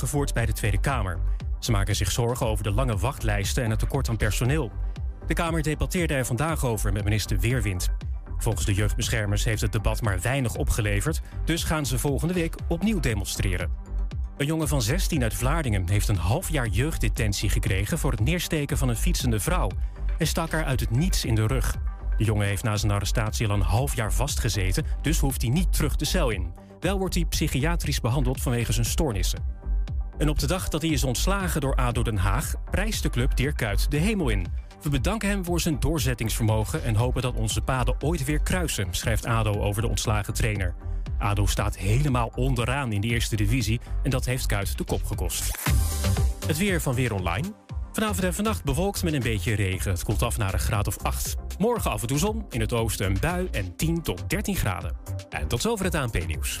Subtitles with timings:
[0.00, 1.18] gevoerd bij de Tweede Kamer.
[1.58, 4.72] Ze maken zich zorgen over de lange wachtlijsten en het tekort aan personeel.
[5.26, 7.88] De Kamer debatteerde er vandaag over met minister Weerwind.
[8.38, 13.00] Volgens de jeugdbeschermers heeft het debat maar weinig opgeleverd, dus gaan ze volgende week opnieuw
[13.00, 13.70] demonstreren.
[14.36, 18.78] Een jongen van 16 uit Vlaardingen heeft een half jaar jeugddetentie gekregen voor het neersteken
[18.78, 19.70] van een fietsende vrouw.
[20.16, 21.76] Hij stak haar uit het niets in de rug.
[22.16, 25.72] De jongen heeft na zijn arrestatie al een half jaar vastgezeten, dus hoeft hij niet
[25.72, 26.52] terug de cel in.
[26.80, 29.59] Wel wordt hij psychiatrisch behandeld vanwege zijn stoornissen.
[30.20, 33.36] En op de dag dat hij is ontslagen door ADO Den Haag, prijst de club
[33.36, 34.46] Dirk Kuyt de hemel in.
[34.82, 39.26] We bedanken hem voor zijn doorzettingsvermogen en hopen dat onze paden ooit weer kruisen, schrijft
[39.26, 40.74] ADO over de ontslagen trainer.
[41.18, 45.58] ADO staat helemaal onderaan in de eerste divisie en dat heeft Kuit de kop gekost.
[46.46, 47.52] Het weer van Weer Online.
[47.92, 49.90] Vanavond en vannacht bewolkt met een beetje regen.
[49.90, 51.36] Het koelt af naar een graad of 8.
[51.58, 54.96] Morgen af en toe zon, in het oosten een bui en 10 tot 13 graden.
[55.30, 56.60] En tot zover het ANP-nieuws.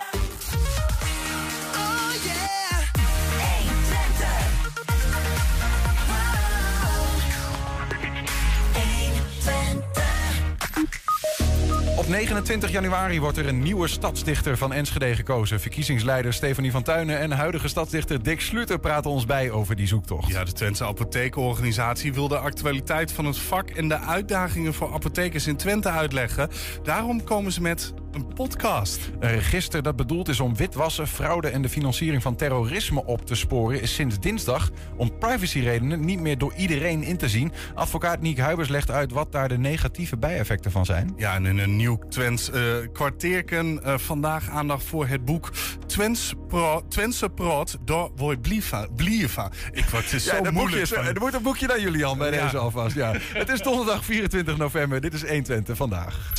[12.11, 15.59] 29 januari wordt er een nieuwe stadsdichter van Enschede gekozen.
[15.59, 20.31] Verkiezingsleider Stefanie van Tuinen en huidige stadsdichter Dick Sluter praten ons bij over die zoektocht.
[20.31, 25.47] Ja, de Twentse Apothekenorganisatie wil de actualiteit van het vak en de uitdagingen voor apothekers
[25.47, 26.49] in Twente uitleggen.
[26.83, 29.09] Daarom komen ze met een podcast.
[29.19, 33.35] Een register dat bedoeld is om witwassen, fraude en de financiering van terrorisme op te
[33.35, 33.81] sporen...
[33.81, 37.51] is sinds dinsdag om privacyredenen niet meer door iedereen in te zien.
[37.75, 41.13] Advocaat Niek Huibers legt uit wat daar de negatieve bijeffecten van zijn.
[41.17, 45.51] Ja, en in een nieuw Twents uh, kwartierken uh, vandaag aandacht voor het boek
[45.85, 48.87] Twents Pro, Twentse Proot door Woy Blieva.
[48.95, 49.51] Blieva.
[49.71, 52.43] Ik word het zo ja, moeilijk boekje, Er moet een boekje naar Julian bij ja.
[52.43, 52.95] deze alvast.
[52.95, 53.13] Ja.
[53.33, 55.01] het is donderdag 24 november.
[55.01, 56.33] Dit is 120 vandaag.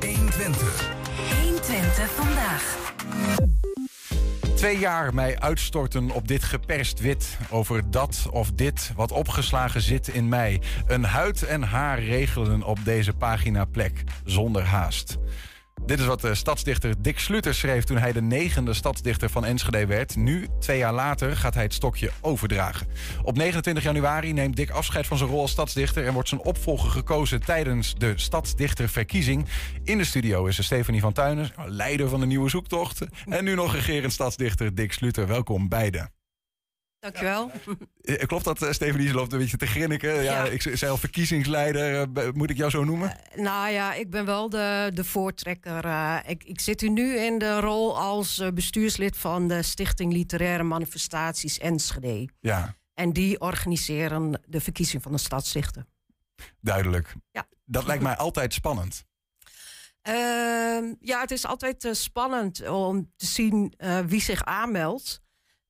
[0.00, 0.90] 120.
[1.42, 3.47] 120 vandaag.
[4.58, 7.38] Twee jaar mij uitstorten op dit geperst wit.
[7.50, 10.60] Over dat of dit wat opgeslagen zit in mij.
[10.86, 14.04] Een huid en haar regelen op deze pagina plek.
[14.24, 15.18] Zonder haast.
[15.88, 19.86] Dit is wat de stadsdichter Dick Sluter schreef toen hij de negende stadsdichter van Enschede
[19.86, 20.16] werd.
[20.16, 22.86] Nu, twee jaar later, gaat hij het stokje overdragen.
[23.22, 26.90] Op 29 januari neemt Dick afscheid van zijn rol als stadsdichter en wordt zijn opvolger
[26.90, 29.46] gekozen tijdens de stadsdichterverkiezing.
[29.84, 33.06] In de studio is er Stefanie van Tuinen, leider van de nieuwe zoektocht.
[33.28, 35.26] En nu nog regerend stadsdichter Dick Sluter.
[35.26, 36.17] Welkom beiden.
[37.00, 37.50] Dankjewel.
[38.00, 38.26] Ja.
[38.26, 39.08] Klopt dat, Stephanie?
[39.08, 40.14] Ze loopt een beetje te grinniken.
[40.14, 40.44] Ja, ja.
[40.44, 42.08] ik zei al verkiezingsleider.
[42.16, 43.08] Uh, moet ik jou zo noemen?
[43.08, 45.84] Uh, nou ja, ik ben wel de, de voortrekker.
[46.26, 51.58] ik, ik zit hier nu in de rol als bestuurslid van de Stichting Literaire Manifestaties
[51.58, 52.28] Enschede.
[52.40, 52.74] Ja.
[52.94, 55.86] En die organiseren de verkiezing van de stadsdichter.
[56.60, 57.14] Duidelijk.
[57.30, 57.46] Ja.
[57.64, 59.04] Dat lijkt mij altijd spannend.
[60.02, 63.74] Ehm, ja, het is altijd spannend om te zien
[64.06, 65.26] wie zich aanmeldt.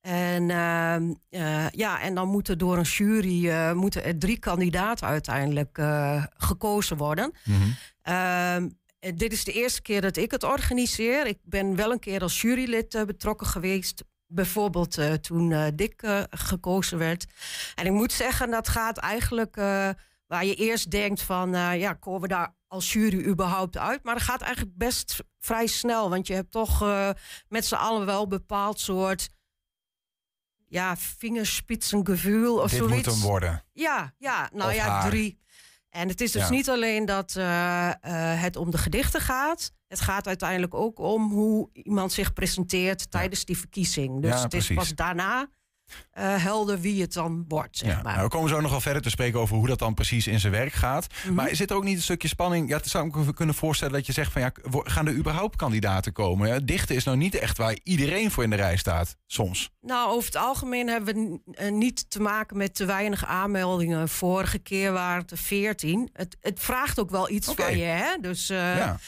[0.09, 5.07] En, uh, uh, ja, en dan moeten door een jury uh, moeten er drie kandidaten
[5.07, 7.33] uiteindelijk eh, gekozen worden.
[7.45, 7.55] Mm
[8.03, 8.79] -hmm.
[9.17, 11.27] dit is de eerste keer dat ik het organiseer.
[11.27, 14.05] Ik ben wel een keer als jurylid betrokken geweest.
[14.27, 17.27] Bijvoorbeeld toen Dick gekozen werd.
[17.75, 19.57] En ik moet zeggen, dat gaat eigenlijk
[20.27, 21.51] waar je eerst denkt van...
[21.79, 24.03] ja, komen we daar als jury überhaupt uit?
[24.03, 26.11] Maar dat gaat eigenlijk best vrij snel.
[26.11, 26.85] Want je hebt toch
[27.49, 29.29] met z'n allen wel een bepaald soort
[30.69, 32.95] ja, vingerspitsengevoel of Dit zoiets.
[32.97, 33.65] moet hem worden.
[33.73, 35.09] Ja, ja nou Of ja, haar.
[35.11, 35.39] drie.
[35.91, 36.51] En het is dus Ja.
[36.51, 39.73] niet alleen dat eh, eh, het om de gedichten gaat.
[39.89, 44.23] Het gaat uiteindelijk ook om hoe iemand zich presenteert tijdens die verkiezing.
[44.23, 44.77] Dus Ja, het is precies.
[44.77, 45.49] pas daarna
[46.13, 48.13] eh, helder wie het dan wordt, zeg Ja, maar.
[48.13, 50.41] nou, we komen zo nog wel verder te spreken over hoe dat dan precies in
[50.41, 51.07] zijn werk gaat.
[51.25, 51.35] Mhm.
[51.35, 52.69] Maar zit er ook niet een stukje spanning?
[52.69, 56.13] Ja, zou ik me kunnen voorstellen dat je zegt van ja, gaan er überhaupt kandidaten
[56.13, 56.49] komen?
[56.49, 59.71] Ja, dichten is nou niet echt waar iedereen voor in de rij staat, soms.
[59.81, 64.09] Nou, over het algemeen hebben we eh, niet te maken met te weinig aanmeldingen.
[64.09, 66.09] Vorige keer waren het er 14.
[66.13, 68.17] Het, het vraagt ook wel iets van je, hè?
[68.21, 68.99] Dus, eh, ja.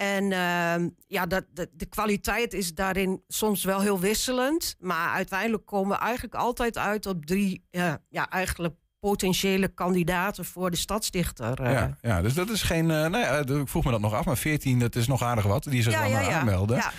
[0.00, 4.76] En ehm, ja, dat, de kwaliteit is daarin soms wel heel wisselend.
[4.78, 10.70] Maar uiteindelijk komen we eigenlijk altijd uit op drie, eh, ja, eigenlijk potentiële kandidaten voor
[10.70, 11.60] de stadsdichter.
[11.62, 11.72] eh.
[11.72, 12.90] Ja, ja, dus dat is geen.
[12.90, 15.44] eh nou ja, ik vroeg me dat nog af, maar 14, dat is nog aardig
[15.44, 15.62] wat.
[15.64, 16.76] Die zich Ja, dan ja, aanmelden.
[16.76, 16.92] Ja.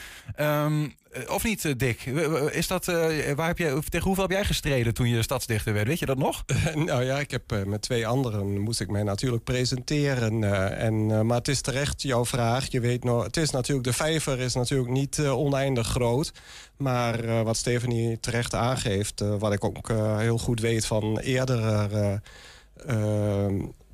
[1.12, 2.06] Eh, Of niet, eh, Dick?
[2.52, 5.88] Is dat, eh, waar heb of tegen hoeveel heb jij gestreden toen je stadsdichter werd?
[5.88, 6.44] Weet je dat nog?
[6.76, 10.44] nou ja, ik heb met twee anderen moest ik mij natuurlijk presenteren.
[10.78, 12.72] en, maar het is terecht jouw vraag.
[12.72, 16.32] Je weet nog, het is natuurlijk, de vijver is natuurlijk niet oneindig groot.
[16.78, 19.88] Maar wat Stephanie terecht aangeeft, wat ik ook
[20.18, 22.22] heel goed weet van eerdere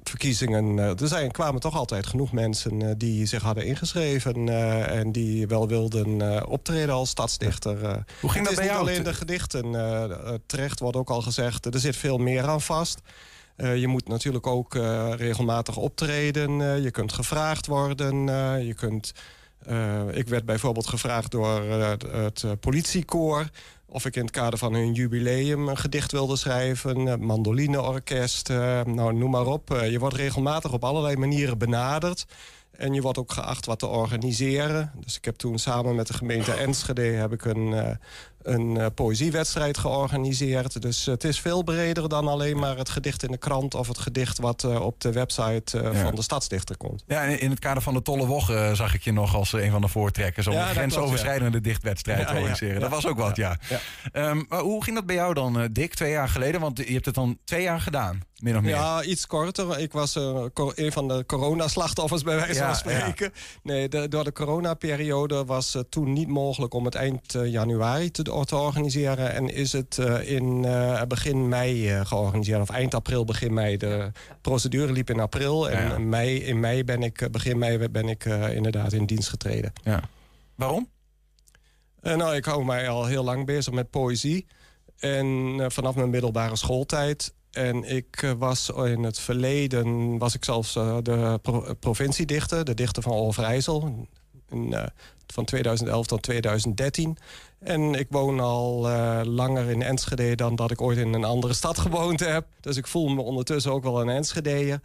[0.09, 0.80] verkiezingen.
[0.80, 5.12] eh, er zijn, kwamen toch altijd genoeg mensen eh, die zich hadden ingeschreven eh, en
[5.12, 7.81] die wel wilden optreden als stadsdichter.
[8.21, 8.80] Hoe ging het dat is bij niet jou?
[8.80, 9.71] alleen de gedichten.
[10.45, 13.00] terecht wordt ook al gezegd, er zit veel meer aan vast.
[13.56, 14.74] Je moet natuurlijk ook
[15.15, 16.81] regelmatig optreden.
[16.81, 18.25] je kunt gevraagd worden.
[18.65, 19.12] je kunt,
[20.12, 23.50] ik werd bijvoorbeeld gevraagd door het, politiekoor...
[23.89, 27.25] of ik in het kader van hun jubileum een gedicht wilde schrijven.
[27.25, 29.73] mandolineorkest, eh, nou, noem maar op.
[29.73, 32.25] Eh, je wordt regelmatig op allerlei manieren benaderd...
[32.77, 34.91] En je wordt ook geacht wat te organiseren.
[34.99, 37.95] Dus ik heb toen samen met de gemeente Enschede heb ik een, eh,
[38.47, 40.81] een eh, poëziewedstrijd georganiseerd.
[40.81, 43.75] Dus het is veel breder dan alleen maar het gedicht in de krant...
[43.75, 46.03] of het gedicht wat eh, op de website eh, Ja.
[46.03, 47.03] van de stadsdichter komt.
[47.07, 49.81] Ja, in het kader van de Tolle eh, zag ik je nog als een van
[49.81, 50.47] de voortrekkers...
[50.47, 52.81] om Ja, een grensoverschrijdende dichtwedstrijd te organiseren.
[52.81, 53.57] Dat was ook wat, ja.
[53.69, 53.79] Ja.
[54.11, 56.61] Ehm, maar hoe ging dat bij jou dan, Dick, twee jaar geleden?
[56.61, 58.69] Want je hebt het dan twee jaar gedaan, min of meer.
[58.71, 59.79] Ja, iets korter.
[59.79, 63.31] Ik was eh, co- een van de coronaslachtoffers bij wijze Ja, van spreken.
[63.63, 68.11] Nee, de- door de coronaperiode was het toen niet mogelijk om het eind eh, januari
[68.11, 69.33] te, te organiseren.
[69.33, 72.61] En is het eh, in eh, begin mei georganiseerd.
[72.61, 73.77] Of eind april, begin mei.
[73.77, 74.11] De
[74.41, 75.69] procedure liep in april.
[75.69, 75.97] En Ja, ja.
[75.99, 79.73] Mei, in mei ben ik, begin mei ben ik eh, inderdaad in dienst getreden.
[79.83, 80.01] Ja.
[80.55, 80.89] Waarom?
[82.01, 84.47] Eh, nou, ik hou mij al heel lang bezig met poëzie.
[84.97, 87.33] En eh, vanaf mijn middelbare schooltijd.
[87.51, 92.73] En ik eh, was in het verleden, was ik zelfs eh, de pro- provinciedichter, de
[92.73, 94.07] dichter van Overijssel.
[94.49, 94.83] Eh,
[95.27, 97.17] van 2011 tot 2013.
[97.59, 98.79] En ik woon al
[99.25, 102.45] langer in Enschede dan dat ik ooit in een andere stad gewoond heb.
[102.61, 104.81] Dus ik voel me ondertussen ook wel een Enschedeër.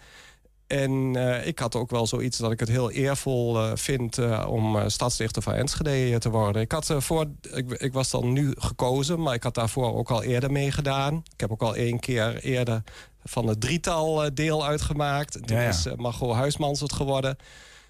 [0.73, 4.47] En eh, ik had ook wel zoiets dat ik het heel eervol eh, vind eh,
[4.49, 6.63] om eh, stadsdichter van Enschede te worden.
[6.63, 10.23] Ik, had, voor, ik, ik was dan nu gekozen, maar ik had daarvoor ook al
[10.23, 11.23] eerder meegedaan.
[11.35, 12.83] Ik heb ook al één keer eerder
[13.25, 15.35] van het drietal deel uitgemaakt.
[15.37, 15.69] En Toen Ja, ja.
[15.69, 17.37] is Margot Huismans het geworden.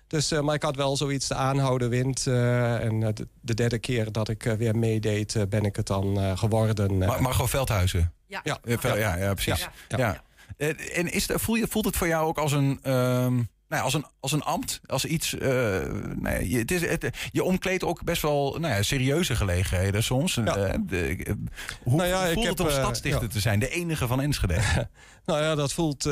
[0.07, 2.27] Dus, eh, maar ik had wel zoiets de aanhouden wind.
[2.27, 6.39] eh, en de, de derde keer dat ik weer meedeed, ben ik het dan eh,
[6.39, 7.03] geworden.
[7.03, 7.09] eh.
[7.09, 8.13] Ma Margot Veldhuizen.
[8.27, 8.41] Ja.
[8.43, 8.59] ja,
[8.97, 9.69] ja, ja, precies.
[9.89, 10.23] Ja.
[10.57, 13.81] Eh, En is voel je, voelt het voor jou ook als een, ehm, nou ja,
[13.81, 14.81] als een, als een ambt?
[14.87, 15.39] Als iets.
[15.39, 15.49] eh,
[16.17, 20.03] nou ja, je, het is, het, je omkleedt ook best wel nou ja, serieuze gelegenheden
[20.03, 20.35] soms.
[20.35, 20.57] Ja.
[20.57, 21.37] Eh, de-
[21.83, 23.59] hoe Nou ja, ik voelt heb, het om eh, stadsdichter te zijn?
[23.59, 24.61] De enige van Enschede.
[25.25, 26.09] Nou ja, dat voelt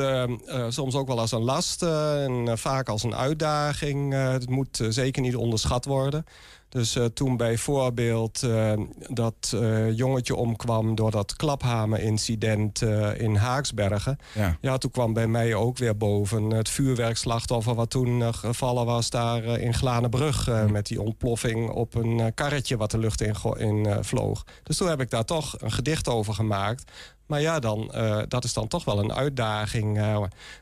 [0.69, 4.13] soms ook wel als een last en vaak als een uitdaging.
[4.13, 6.25] Het moet zeker niet onderschat worden.
[6.71, 8.73] Dus eh, toen bijvoorbeeld eh,
[9.09, 14.17] dat eh, jongetje omkwam door dat klaphamer-incident eh, in Haaksbergen.
[14.33, 14.57] ja.
[14.61, 17.75] Ja, toen kwam bij mij ook weer boven het vuurwerkslachtoffer...
[17.75, 20.49] wat toen gevallen was daar in Glanenbrug...
[20.69, 24.43] met die ontploffing op een karretje wat de lucht in, in vloog.
[24.63, 26.91] Dus toen heb ik daar toch een gedicht over gemaakt.
[27.25, 27.91] Maar ja, dan,
[28.27, 30.01] dat is dan toch wel een uitdaging.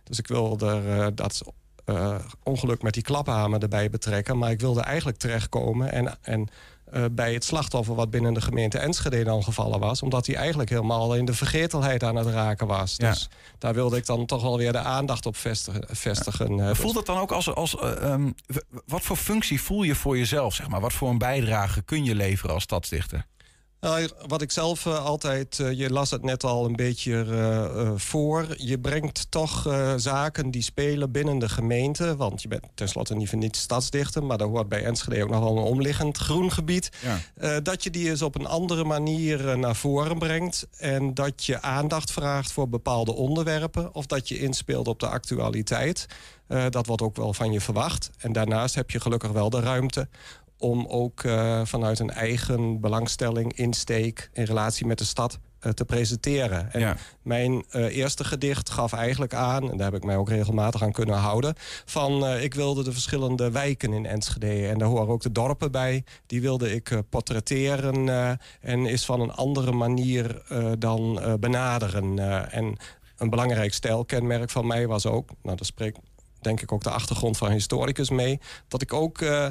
[0.04, 1.42] dus ik wilde er, eh, dat
[1.90, 4.38] eh, ongeluk met die klaphamer erbij betrekken...
[4.38, 6.18] maar ik wilde eigenlijk terechtkomen en...
[6.22, 6.50] en
[6.92, 10.02] eh, bij het slachtoffer wat binnen de gemeente Enschede dan gevallen was.
[10.02, 12.94] Omdat hij eigenlijk helemaal in de vergetelheid aan het raken was.
[12.98, 13.10] Ja.
[13.10, 15.84] Dus daar wilde ik dan toch wel weer de aandacht op vestigen.
[15.88, 16.60] vestigen.
[16.60, 17.54] eh, Voelt het dan ook als.
[17.56, 18.32] als eh, ehm,
[18.86, 20.54] wat voor functie voel je voor jezelf?
[20.54, 20.82] Zeg maar?
[20.82, 23.26] Wat voor een bijdrage kun je leveren als stadsdichter?
[23.82, 27.92] Nou, wat ik zelf eh, altijd, eh, je las het net al een beetje eh,
[27.96, 28.48] voor.
[28.58, 29.68] Je brengt toch
[29.98, 32.16] zaken die spelen binnen de gemeente.
[32.16, 34.24] Want je bent tenslotte niet niets stadsdichter.
[34.24, 36.90] Maar daar hoort bij Enschede ook nog wel een omliggend groen gebied.
[37.36, 37.60] Ja.
[37.60, 40.68] Dat je die eens op een andere manier naar voren brengt.
[40.78, 43.94] En dat je aandacht vraagt voor bepaalde onderwerpen.
[43.94, 46.06] Of dat je inspeelt op de actualiteit.
[46.70, 48.10] Dat wordt ook wel van je verwacht.
[48.18, 50.08] En daarnaast heb je gelukkig wel de ruimte
[50.60, 55.86] om ook eh, vanuit een eigen belangstelling, insteek in relatie met de stad eh, te
[55.86, 56.74] presenteren.
[56.74, 56.98] En Ja.
[57.22, 60.92] mijn eh, eerste gedicht gaf eigenlijk aan, en daar heb ik mij ook regelmatig aan
[60.92, 61.54] kunnen houden,
[61.86, 66.04] van ik wilde de verschillende wijken in Enschede en daar horen ook de dorpen bij.
[66.26, 68.08] Die wilde ik portretteren
[68.62, 70.42] en is van een andere manier
[70.80, 72.20] dan benaderen.
[72.52, 72.78] En
[73.18, 75.98] een belangrijk stijlkenmerk van mij was ook, nou dat spreekt
[76.42, 78.40] denk ik ook de achtergrond van historicus mee.
[78.68, 79.48] Dat ik ook uh,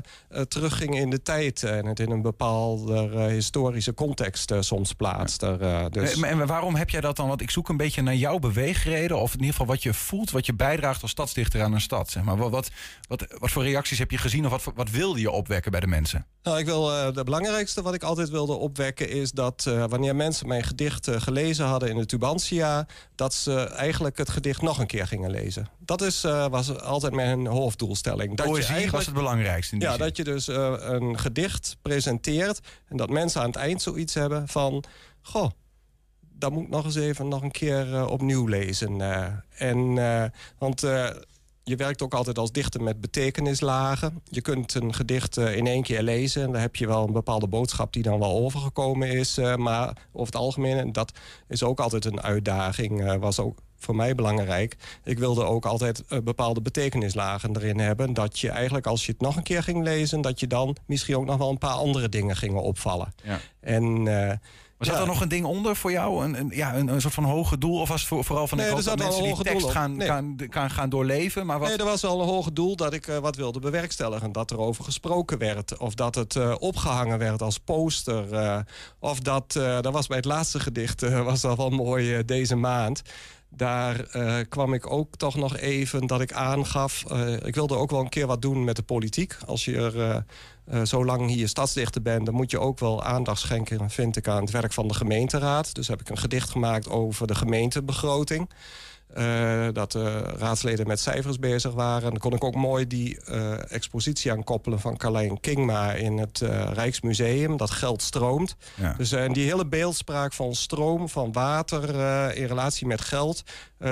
[0.49, 5.89] terugging in de tijd en het in een bepaalde historische context soms plaatste.
[5.91, 6.21] dus...
[6.21, 7.29] En waarom heb jij dat dan?
[7.29, 10.31] Want ik zoek een beetje naar jouw beweegreden, of in ieder geval wat je voelt,
[10.31, 12.11] wat je bijdraagt als stadsdichter aan een stad.
[12.11, 12.37] Zeg maar.
[12.37, 12.71] wat, wat,
[13.09, 15.87] wat, wat voor reacties heb je gezien of wat, wat wilde je opwekken bij de
[15.87, 16.27] mensen?
[16.43, 20.63] Nou, ik wil, de belangrijkste wat ik altijd wilde opwekken is dat wanneer mensen mijn
[20.63, 25.31] gedicht gelezen hadden in de Tubantia, dat ze eigenlijk het gedicht nog een keer gingen
[25.31, 25.69] lezen.
[25.79, 28.37] Dat is, was altijd mijn hoofddoelstelling.
[28.37, 29.79] Dat Poëzie was het belangrijkste.
[29.79, 34.15] ja, dat je dus uh, een gedicht presenteert en dat mensen aan het eind zoiets
[34.15, 34.85] hebben van...
[35.23, 35.51] Goh,
[36.21, 38.99] dat moet ik nog eens even nog een keer uh, opnieuw lezen.
[38.99, 39.95] Uh, en,
[40.59, 40.81] want
[41.63, 44.23] je werkt ook altijd als dichter met betekenislagen.
[44.25, 46.43] Je kunt een gedicht in één keer lezen.
[46.43, 49.37] En dan heb je wel een bepaalde boodschap die dan wel overgekomen is.
[49.57, 51.13] maar over het algemeen, en dat
[51.49, 53.19] is ook altijd een uitdaging.
[53.19, 54.77] was ook voor mij belangrijk.
[55.05, 58.15] Ik wilde ook altijd uh, bepaalde betekenislagen erin hebben.
[58.15, 60.21] Dat je eigenlijk als je het nog een keer ging lezen...
[60.21, 63.15] dat je dan misschien ook nog wel een paar andere dingen gingen opvallen.
[63.25, 63.41] Ja.
[63.61, 64.07] En...
[64.07, 64.33] Uh,
[64.79, 65.01] was ja.
[65.01, 66.25] er nog een ding onder voor jou?
[66.25, 67.81] Een, een ja, een, een, soort van hoge doel?
[67.81, 70.09] Of was het voor, vooral van nee, de mensen die tekst gaan, nee.
[70.51, 71.47] gaan, gaan, doorleven?
[71.47, 71.69] Maar wat...
[71.69, 74.33] Nee, er was wel een hoge doel dat ik uh, wat wilde bewerkstelligen.
[74.33, 75.77] Dat er over gesproken werd.
[75.77, 78.33] Of dat het uh, opgehangen werd als poster.
[78.33, 78.59] Uh,
[78.99, 83.03] of dat, dat was bij het laatste gedicht, was dat wel mooi deze maand
[83.49, 87.05] daar uh, kwam ik ook toch nog even dat ik aangaf...
[87.13, 89.37] Uh, ik wilde ook wel een keer wat doen met de politiek.
[89.47, 90.25] Als je er
[90.71, 92.27] uh, zo lang hier stadsdichter bent...
[92.27, 95.75] dan moet je ook wel aandacht schenken, vind ik, aan het werk van de gemeenteraad.
[95.75, 98.51] Dus heb ik een gedicht gemaakt over de gemeentebegroting...
[99.17, 102.11] Uh, dat de raadsleden met cijfers bezig waren.
[102.11, 106.71] Dan kon ik ook mooi die uh, expositie aankoppelen van Carlijn Kingma in het uh,
[106.73, 107.57] Rijksmuseum.
[107.57, 108.57] Dat geld stroomt.
[108.75, 108.95] Ja.
[108.97, 111.89] Dus en die hele beeldspraak van stroom, van water
[112.37, 113.43] in relatie met geld...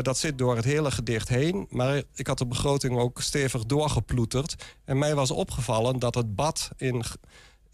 [0.03, 1.67] dat zit door het hele gedicht heen.
[1.71, 4.55] Maar ik had de begroting ook stevig doorgeploeterd.
[4.85, 7.05] En mij was opgevallen dat het bad in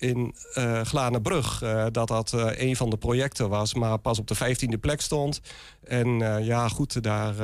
[0.02, 1.62] in uh, Glanenbrug.
[1.62, 5.00] Uh, dat dat uh, een van de projecten was, maar pas op de vijftiende plek
[5.00, 5.40] stond.
[5.84, 6.08] En
[6.44, 7.34] ja, goed, daar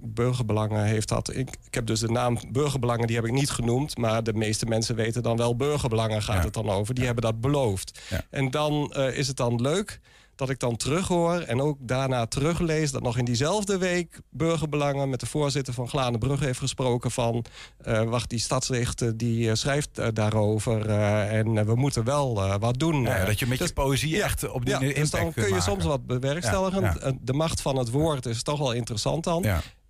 [0.00, 1.28] Burgerbelangen heeft dat...
[1.34, 3.96] Ik, ik, heb dus de naam Burgerbelangen, die heb ik niet genoemd...
[3.96, 6.94] maar de meeste mensen weten dan wel Burgerbelangen gaat het dan over.
[6.94, 8.00] Die hebben dat beloofd.
[8.10, 8.20] Ja.
[8.30, 10.00] En dan is het dan leuk
[10.36, 12.90] dat ik dan terughoor en ook daarna teruglees...
[12.90, 17.44] dat nog in diezelfde week Burgerbelangen met de voorzitter van Glanenbrug heeft gesproken van...
[17.86, 23.02] Uh, wacht, die stadsrichter die uh, schrijft uh, daarover en we moeten wel wat doen.
[23.02, 25.54] Ja, dat je met dus, je poëzie echt op die ja, impact dus dan kun
[25.54, 26.82] je soms wat bewerkstelligen.
[26.82, 29.44] Ja, de macht van het woord is toch wel interessant dan.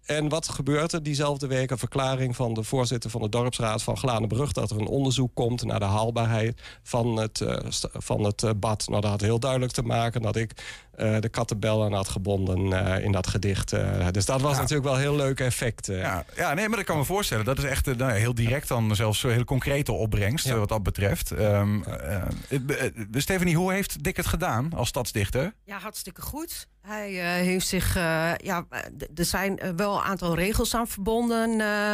[0.07, 1.71] En wat gebeurt er diezelfde week?
[1.71, 4.53] Een verklaring van de voorzitter van de dorpsraad van Glanenbrug...
[4.53, 7.57] dat er een onderzoek komt naar de haalbaarheid van het, uh,
[7.93, 8.85] van het uh, bad.
[8.89, 10.53] Nou, dat had heel duidelijk te maken dat ik
[10.99, 12.73] uh, de kattenbellen had gebonden
[13.03, 13.75] in dat gedicht.
[14.11, 15.87] dus dat was natuurlijk wel een heel leuk effect.
[15.87, 17.45] Ja, ja, nee, maar dat kan me voorstellen.
[17.45, 20.51] Dat is echt nou, heel direct dan zelfs een hele concrete opbrengst...
[20.51, 21.31] wat dat betreft.
[21.31, 21.85] Um,
[23.13, 25.55] Stephanie, hoe heeft Dick het gedaan als stadsdichter?
[25.65, 26.69] Ja, hartstikke goed.
[26.87, 28.67] Hij uh, heeft zich, uh, ja,
[29.15, 31.51] er zijn wel een aantal regels aan verbonden.
[31.51, 31.93] Uh,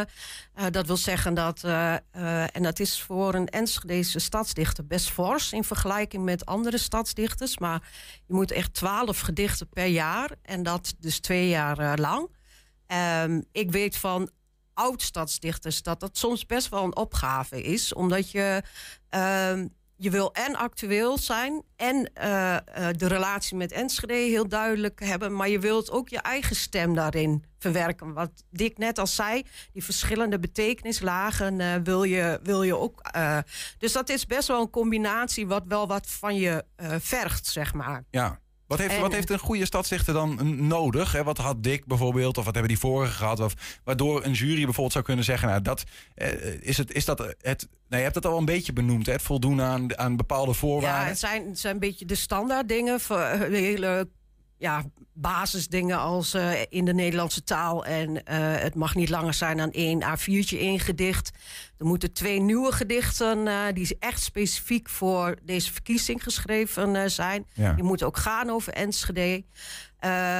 [0.71, 1.63] dat wil zeggen dat,
[2.51, 7.57] en dat is voor een Enschedese stadsdichter best fors in vergelijking met andere stadsdichters.
[7.57, 7.89] Maar
[8.27, 12.29] je moet echt twaalf gedichten per jaar en dat dus twee jaar lang.
[13.23, 14.29] Um, ik weet van
[14.73, 18.63] oud-stadsdichters dat dat soms best wel een opgave is, omdat je.
[20.03, 25.35] Je wil en actueel zijn en uh, uh, de relatie met Enschede heel duidelijk hebben,
[25.35, 28.13] maar je wilt ook je eigen stem daarin verwerken.
[28.13, 29.43] Wat Dick net al zei,
[29.73, 33.01] die verschillende betekenislagen uh, wil, je, wil je ook.
[33.77, 36.63] dus dat is best wel een combinatie wat wel wat van je
[36.99, 38.03] vergt, zeg maar.
[38.09, 38.41] Ja.
[38.67, 41.11] Wat heeft, wat heeft een goede stadsdichter dan nodig?
[41.11, 41.23] Hè?
[41.23, 43.39] Wat had Dick bijvoorbeeld, of wat hebben die vorige gehad?
[43.39, 43.53] Of,
[43.83, 45.83] waardoor een jury bijvoorbeeld zou kunnen zeggen: Nou, dat,
[46.15, 47.67] eh, is, het, is dat het.
[47.87, 49.11] Nou, je hebt het al een beetje benoemd, hè?
[49.11, 51.01] het voldoen aan, aan bepaalde voorwaarden.
[51.01, 52.99] Ja, het zijn, het zijn een beetje de standaard dingen.
[52.99, 54.07] Voor hele
[54.57, 54.83] ja,
[55.13, 57.85] basisdingen als uh, in de Nederlandse taal.
[57.85, 58.21] En uh,
[58.57, 61.31] het mag niet langer zijn dan één A4'tje ingedicht.
[61.77, 67.45] Er moeten twee nieuwe gedichten uh, die echt specifiek voor deze verkiezing geschreven zijn.
[67.53, 67.73] Ja.
[67.73, 69.43] Die moeten ook gaan over Enschede.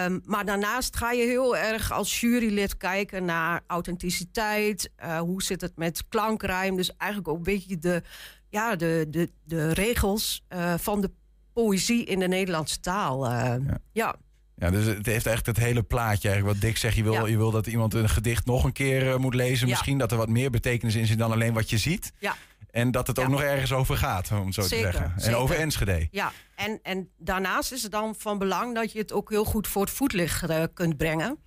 [0.05, 4.89] Um, maar daarnaast ga je heel erg als jurylid kijken naar authenticiteit.
[5.19, 6.75] hoe zit het met klankrijm?
[6.75, 8.01] Dus eigenlijk ook een beetje de,
[8.49, 10.45] ja, de, de, de regels
[10.77, 11.11] van de
[11.53, 13.25] poëzie in de Nederlandse taal.
[13.25, 13.77] Uh, ja.
[13.91, 14.15] ja.
[14.55, 16.29] Ja, dus het heeft eigenlijk het hele plaatje.
[16.29, 19.07] Eigenlijk wat Dick zegt, je wil, je wil dat iemand een gedicht nog een keer
[19.07, 19.67] uh, moet lezen.
[19.67, 22.13] Misschien dat er wat meer betekenis in zit dan alleen wat je ziet.
[22.19, 22.35] Ja.
[22.71, 25.31] En dat het ook nog ergens over gaat, om het zo zeker, te zeggen.
[25.31, 26.07] En over Enschede.
[26.11, 29.67] Ja, en, en daarnaast is het dan van belang dat je het ook heel goed
[29.67, 31.37] voor het voetlicht uh, kunt brengen.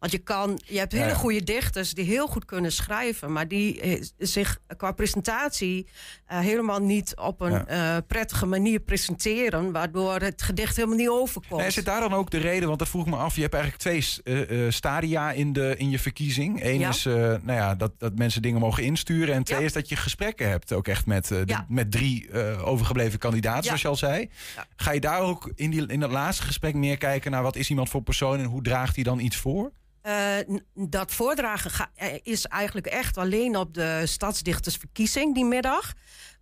[0.00, 3.48] Want je, kan, je hebt hele Ja, goede dichters die heel goed kunnen schrijven, maar
[3.48, 5.86] die eh, zich qua presentatie
[6.26, 11.60] eh, helemaal niet op een eh, prettige manier presenteren, waardoor het gedicht helemaal niet overkomt.
[11.60, 12.66] Nee, is het daar dan ook de reden?
[12.66, 13.34] Want dat vroeg me af.
[13.34, 16.64] Je hebt eigenlijk twee stadia in, de, in je verkiezing.
[16.64, 16.88] Eén Ja.
[16.88, 19.34] is nou ja, dat, dat mensen dingen mogen insturen.
[19.34, 20.72] En twee is dat je gesprekken hebt.
[20.72, 24.30] Ook echt met, de- met drie overgebleven kandidaten, zoals je al zei.
[24.76, 27.70] Ga je daar ook in, die, in dat laatste gesprek meer kijken naar wat is
[27.70, 29.72] iemand voor persoon en hoe draagt hij dan iets voor?
[30.02, 30.36] Eh,
[30.74, 35.92] dat voordragen ga- eh, is eigenlijk echt alleen op de stadsdichtersverkiezing die middag.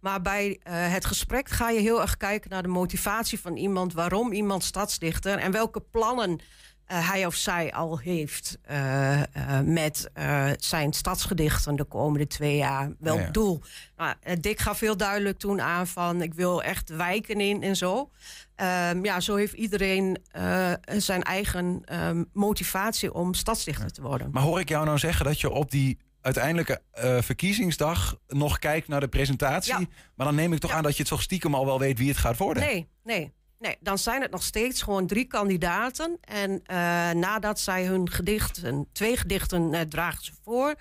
[0.00, 3.92] Maar bij eh, het gesprek ga je heel erg kijken naar de motivatie van iemand,
[3.92, 6.40] waarom iemand stadsdichter en welke plannen
[6.84, 8.58] hij of zij al heeft
[9.64, 10.10] met
[10.58, 12.92] zijn stadsgedichten de komende twee jaar.
[12.98, 13.30] Welk Ja, ja.
[13.30, 13.62] doel?
[13.96, 18.10] Nou, Dick gaf heel duidelijk toen aan van ik wil echt wijken in en zo.
[18.58, 24.30] Ehm, ja, zo heeft iedereen eh, zijn eigen ehm, motivatie om stadsdichter te worden.
[24.32, 28.88] Maar hoor ik jou nou zeggen dat je op die uiteindelijke eh, verkiezingsdag nog kijkt
[28.88, 29.78] naar de presentatie?
[29.78, 29.86] Ja.
[30.14, 30.76] Maar dan neem ik toch Ja.
[30.76, 32.62] aan dat je het toch stiekem al wel weet wie het gaat worden?
[32.62, 33.76] Nee, nee, nee.
[33.80, 36.18] Dan zijn het nog steeds gewoon drie kandidaten.
[36.20, 36.76] En eh,
[37.10, 40.74] nadat zij hun gedichten, twee gedichten dragen ze voor.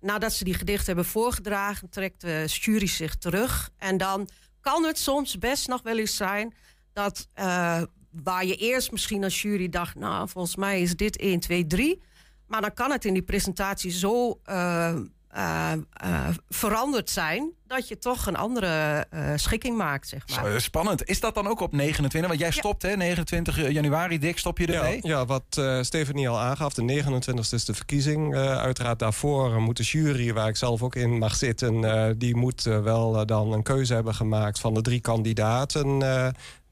[0.00, 3.70] Nadat ze die gedichten hebben voorgedragen, trekt de jury zich terug.
[3.78, 4.28] En dan
[4.60, 6.54] kan het soms best nog wel eens zijn
[6.98, 11.40] dat eh, waar je eerst misschien als jury dacht, nou volgens mij is dit 1,
[11.40, 12.02] 2, 3.
[12.46, 14.92] Maar dan kan het in die presentatie zo eh,
[15.28, 20.50] eh, veranderd zijn dat je toch een andere eh, schikking maakt, zeg maar.
[20.52, 21.04] Zo, spannend.
[21.08, 22.30] Is dat dan ook op 29?
[22.30, 24.98] Want jij stopt hè, 29 januari, Dick, stop je Ja, ermee?
[25.02, 28.34] ja, wat eh Stefanie al aangaf, de 29e is de verkiezing.
[28.34, 31.84] Eh, uiteraard daarvoor moet de jury, waar ik zelf ook in mag zitten...
[31.84, 36.02] eh, die moet wel dan een keuze hebben gemaakt van de drie kandidaten...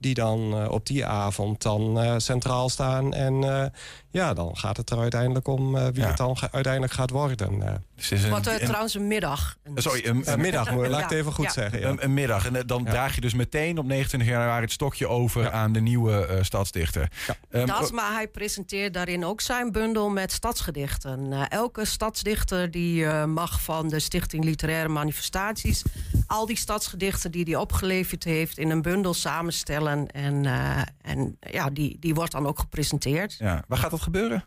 [0.06, 3.12] die dan eh, op die avond dan eh, centraal staan.
[3.14, 3.64] En eh,
[4.10, 6.06] ja, dan gaat het er uiteindelijk om eh, wie Ja.
[6.08, 7.84] het dan ga- uiteindelijk gaat worden.
[7.96, 9.56] Dus is een, Wat een- trouwens een middag.
[9.64, 11.50] Een- sorry, een, een, middag, moet- laat ik het even goed ja.
[11.50, 11.80] zeggen.
[11.80, 11.88] Ja.
[11.88, 12.46] een- een middag.
[12.46, 12.90] En dan Ja.
[12.90, 15.50] draag je dus meteen op 29 januari het stokje over Ja.
[15.50, 17.10] aan de nieuwe eh, stadsdichter.
[17.50, 21.48] Ehm, Dat, maar hij presenteert daarin ook zijn bundel met stadsgedichten.
[21.48, 25.82] Elke stadsdichter die eh, mag van de Stichting Literaire Manifestaties...
[26.26, 29.95] al die stadsgedichten die hij opgeleverd heeft in een bundel samenstellen.
[30.06, 33.36] En, eh, en ja, die, die wordt dan ook gepresenteerd.
[33.38, 33.64] ja.
[33.68, 34.44] Waar gaat dat gebeuren?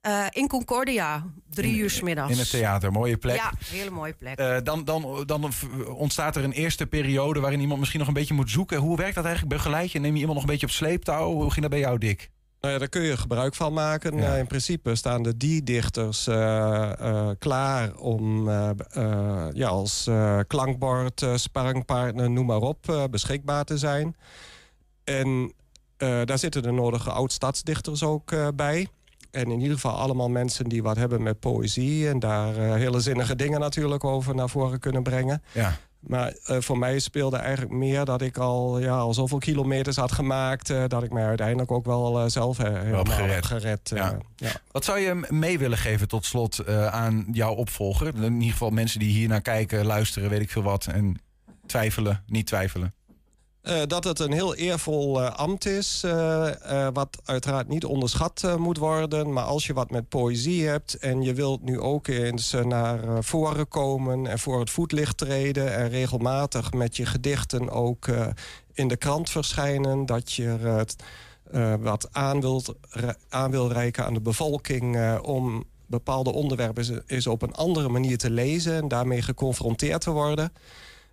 [0.00, 2.32] Eh, in Concordia, drie In- uur 's middags.
[2.32, 3.36] In het theater, mooie plek.
[3.36, 4.38] Ja, hele mooie plek.
[4.38, 5.50] Eh, dan, dan, dan
[5.96, 8.78] ontstaat er een eerste periode waarin iemand misschien nog een beetje moet zoeken.
[8.78, 9.54] Hoe werkt dat eigenlijk?
[9.56, 9.98] Begeleid je?
[9.98, 11.32] Neem je iemand nog een beetje op sleeptouw?
[11.32, 12.30] Hoe ging dat bij jou, Dick?
[12.60, 14.16] Nou ja, daar kun je gebruik van maken.
[14.16, 14.34] Ja.
[14.34, 21.22] In principe staan de die-dichters eh, eh, klaar om eh, eh, ja, als eh, klankbord,
[21.22, 24.16] eh, sparringpartner, noem maar op, eh, beschikbaar te zijn.
[25.18, 25.52] En
[25.96, 28.88] eh, daar zitten de nodige oud-stadsdichters ook eh, bij.
[29.30, 32.08] En in ieder geval allemaal mensen die wat hebben met poëzie...
[32.08, 35.42] en daar eh, hele zinnige dingen natuurlijk over naar voren kunnen brengen.
[35.52, 35.76] Ja.
[36.00, 40.72] Maar voor mij speelde eigenlijk meer dat ik al, ja, al zoveel kilometers had gemaakt...
[40.88, 43.16] dat ik mij uiteindelijk ook wel zelf gered.
[43.16, 43.90] heb gered.
[43.94, 44.18] Ja.
[44.36, 44.50] ja.
[44.70, 48.14] Wat zou je mee willen geven tot slot aan jouw opvolger?
[48.14, 50.86] In ieder geval mensen die hier naar kijken, luisteren, weet ik veel wat.
[50.86, 51.20] En
[51.66, 52.94] twijfelen, niet twijfelen.
[53.62, 58.78] Eh, dat het een heel eervol eh, ambt is, eh, wat uiteraard niet onderschat moet
[58.78, 59.32] worden.
[59.32, 63.68] Maar als je wat met poëzie hebt en je wilt nu ook eens naar voren
[63.68, 64.26] komen...
[64.26, 68.06] en voor het voetlicht treden en regelmatig met je gedichten ook
[68.72, 70.06] in de krant verschijnen...
[70.06, 70.84] dat je
[71.80, 72.74] wat aan, wilt,
[73.28, 75.18] aan wil reiken aan de bevolking...
[75.20, 78.74] om bepaalde onderwerpen is, is op een andere manier te lezen...
[78.74, 80.52] en daarmee geconfronteerd te worden...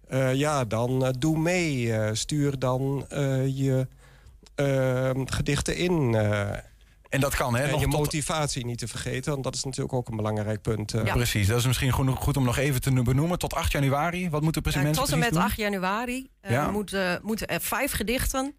[0.10, 1.94] Eh, ja, dan eh, doe mee.
[1.94, 3.88] Eh, stuur dan eh, je
[4.56, 6.16] eh, gedichten in.
[6.16, 6.50] eh,
[7.10, 7.64] En dat kan, hè?
[7.64, 10.62] en Nog je tot- motivatie niet te vergeten, want dat is natuurlijk ook een belangrijk
[10.62, 10.94] punt.
[10.94, 11.06] eh.
[11.06, 11.14] Ja.
[11.14, 13.40] Precies, dat is misschien goed, goed om nog even te benoemen.
[13.40, 15.42] Tot 8 januari, wat moeten Ja, mensen tot en met doen?
[15.42, 16.72] 8 januari eh, Ja.
[16.72, 18.54] moeten, moeten er vijf gedichten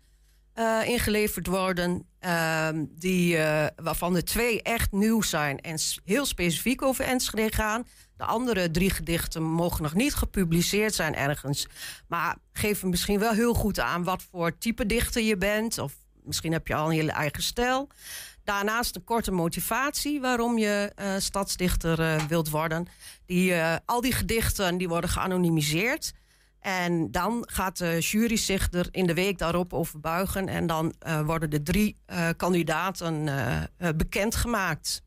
[0.55, 2.05] eh, ingeleverd worden.
[2.19, 7.85] ehm, die, eh, waarvan de twee echt nieuw zijn en heel specifiek over Enschede gaan.
[8.21, 11.67] De andere drie gedichten mogen nog niet gepubliceerd zijn ergens.
[12.09, 15.79] Maar geven misschien wel heel goed aan wat voor type dichter je bent.
[15.79, 15.93] Of
[16.25, 17.89] misschien heb je al een hele eigen stijl.
[18.45, 22.87] Daarnaast een korte motivatie waarom je eh, stadsdichter eh, wilt worden.
[23.27, 26.13] Die, eh, al die gedichten die worden geanonimiseerd.
[26.61, 30.49] En dan gaat de jury zich er in de week daarop over buigen.
[30.49, 31.97] En dan worden de drie
[32.37, 33.29] kandidaten
[33.97, 35.03] bekendgemaakt.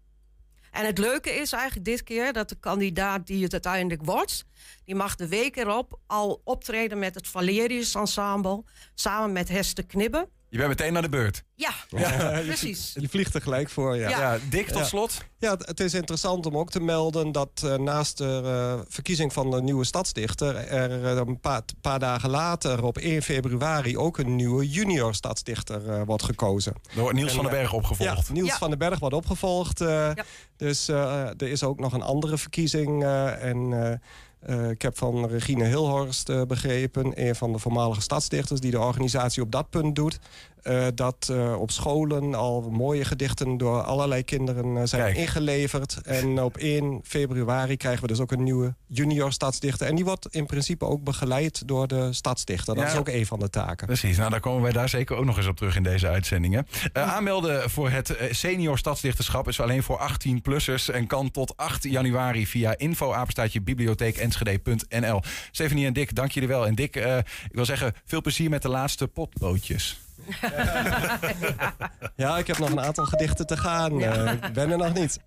[0.74, 4.46] En het leuke is eigenlijk dit keer dat de kandidaat die het uiteindelijk wordt...
[4.86, 8.64] die mag de week erop al optreden met het Valerius Ensemble...
[8.94, 10.30] samen met Hester Knibbe.
[10.54, 11.44] Je bent meteen naar de beurt.
[11.56, 12.92] Ja, je- precies.
[13.00, 14.10] Je vliegt er gelijk voor, ja.
[14.10, 14.20] Ja.
[14.34, 14.84] Ja, Dick, tot Ja.
[14.84, 15.18] slot.
[15.38, 19.52] Ja, het- is interessant om ook te melden dat eh, naast de eh, verkiezing van
[19.52, 20.56] de nieuwe stadsdichter...
[20.56, 25.90] er eh, een paar, paar dagen later, op 1 februari, ook een nieuwe junior stadsdichter
[25.90, 26.74] eh, wordt gekozen.
[26.96, 28.28] Door Niels En, van den Berg opgevolgd.
[28.28, 28.58] Ja, Niels Ja.
[28.58, 29.82] van den Berg wordt opgevolgd.
[29.82, 30.12] eh,
[30.58, 33.04] Dus eh, er is ook nog een andere verkiezing.
[33.04, 34.02] eh, en
[34.46, 37.22] eh, ik heb van Regine Hilhorst eh, begrepen...
[37.28, 40.20] een van de voormalige stadsdichters die de organisatie op dat punt doet...
[40.64, 45.18] eh, dat eh, op scholen al mooie gedichten door allerlei kinderen eh, zijn Kijk.
[45.18, 46.02] ingeleverd.
[46.04, 49.88] En op 1 februari krijgen we dus ook een nieuwe junior stadsdichter.
[49.88, 52.76] En die wordt in principe ook begeleid door de stadsdichter.
[52.76, 52.90] Dat Ja.
[52.92, 53.88] is ook een van de taken.
[53.88, 56.68] Precies, nou daar komen wij daar zeker ook nog eens op terug in deze uitzendingen.
[56.94, 60.90] Aanmelden voor het senior stadsdichterschap is alleen voor 18-plussers...
[60.94, 65.22] en kan tot 8 januari via info-apenstaatje bibliotheekenschede.nl.
[65.52, 66.68] Stefanie en Dick, dank jullie wel.
[66.68, 70.02] En Dick, ik wil zeggen, veel plezier met de laatste potloodjes.
[72.16, 74.02] Ja, ik heb nog een aantal gedichten te gaan.
[74.02, 75.20] Eh, ik ben er nog niet.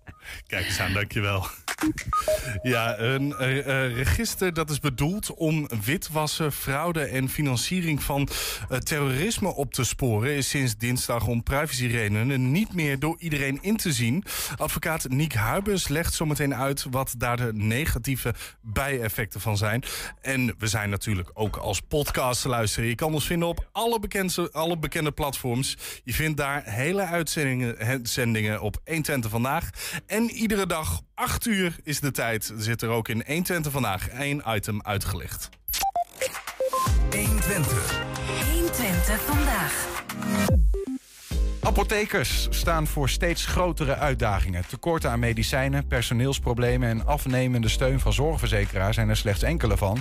[0.47, 1.47] Kijk eens aan, dankjewel.
[2.61, 8.27] Ja, een eh, eh, register dat is bedoeld om witwassen, fraude en financiering van
[8.79, 10.35] terrorisme op te sporen...
[10.35, 14.23] is sinds dinsdag om privacyredenen niet meer door iedereen in te zien.
[14.57, 19.83] Advocaat Niek Huibers legt zometeen uit wat daar de negatieve bijeffecten van zijn.
[20.21, 22.89] En we zijn natuurlijk ook als podcast te luisteren.
[22.89, 25.77] Je kan ons vinden op alle, bekende, alle bekende platforms.
[26.03, 29.69] Je vindt daar hele uitzendingen uitzendingen op 120 vandaag.
[30.05, 32.53] En iedere dag 8 uur is de tijd.
[32.57, 35.49] Zit er ook in 120 vandaag één item uitgelicht.
[37.09, 38.05] 120.
[38.51, 39.85] 120 vandaag.
[41.61, 44.67] Apothekers staan voor steeds grotere uitdagingen.
[44.67, 49.99] Tekorten aan medicijnen, personeelsproblemen en afnemende steun van zorgverzekeraars zijn er slechts enkele van.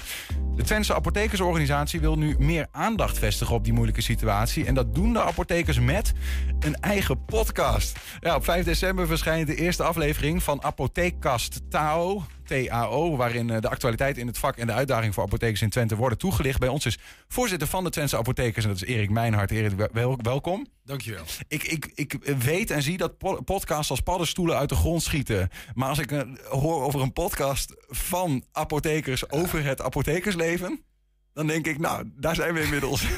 [0.57, 4.65] De Twentse Apothekersorganisatie wil nu meer aandacht vestigen op die moeilijke situatie.
[4.65, 6.13] En dat doen de apothekers met
[6.61, 7.99] een eigen podcast.
[8.21, 12.25] Ja, op 5 december verschijnt de eerste aflevering van Apotheekkast Tao.
[12.47, 15.97] TAO, waarin eh, de actualiteit in het vak en de uitdaging voor apothekers in Twente
[15.97, 16.59] worden toegelicht.
[16.59, 19.51] Bij ons is voorzitter van de Twentse Apothekers en dat is Erik Mijnhart.
[19.51, 20.67] Erik, wel- welkom.
[20.85, 21.25] Dankjewel.
[21.49, 25.49] Ik, ik, ik weet en zie dat po- podcasts als paddenstoelen uit de grond schieten.
[25.75, 30.85] Maar als ik eh, hoor over een podcast van apothekers over het apothekersleven...
[31.37, 33.05] dan denk ik, nou, daar zijn we inmiddels.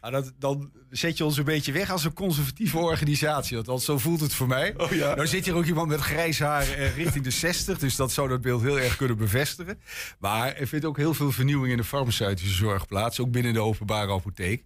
[0.00, 3.62] Nou, dat, dan zet je ons een beetje weg als een conservatieve organisatie.
[3.62, 4.74] Want, zo voelt het voor mij.
[4.76, 5.14] Oh ja.
[5.14, 7.78] Nou zit hier ook iemand met grijs haar eh, richting de 60.
[7.78, 9.80] Dus dat zou dat beeld heel erg kunnen bevestigen.
[10.18, 13.20] Maar er vindt ook heel veel vernieuwing in de farmaceutische zorg plaats.
[13.20, 14.64] Ook binnen de openbare apotheek.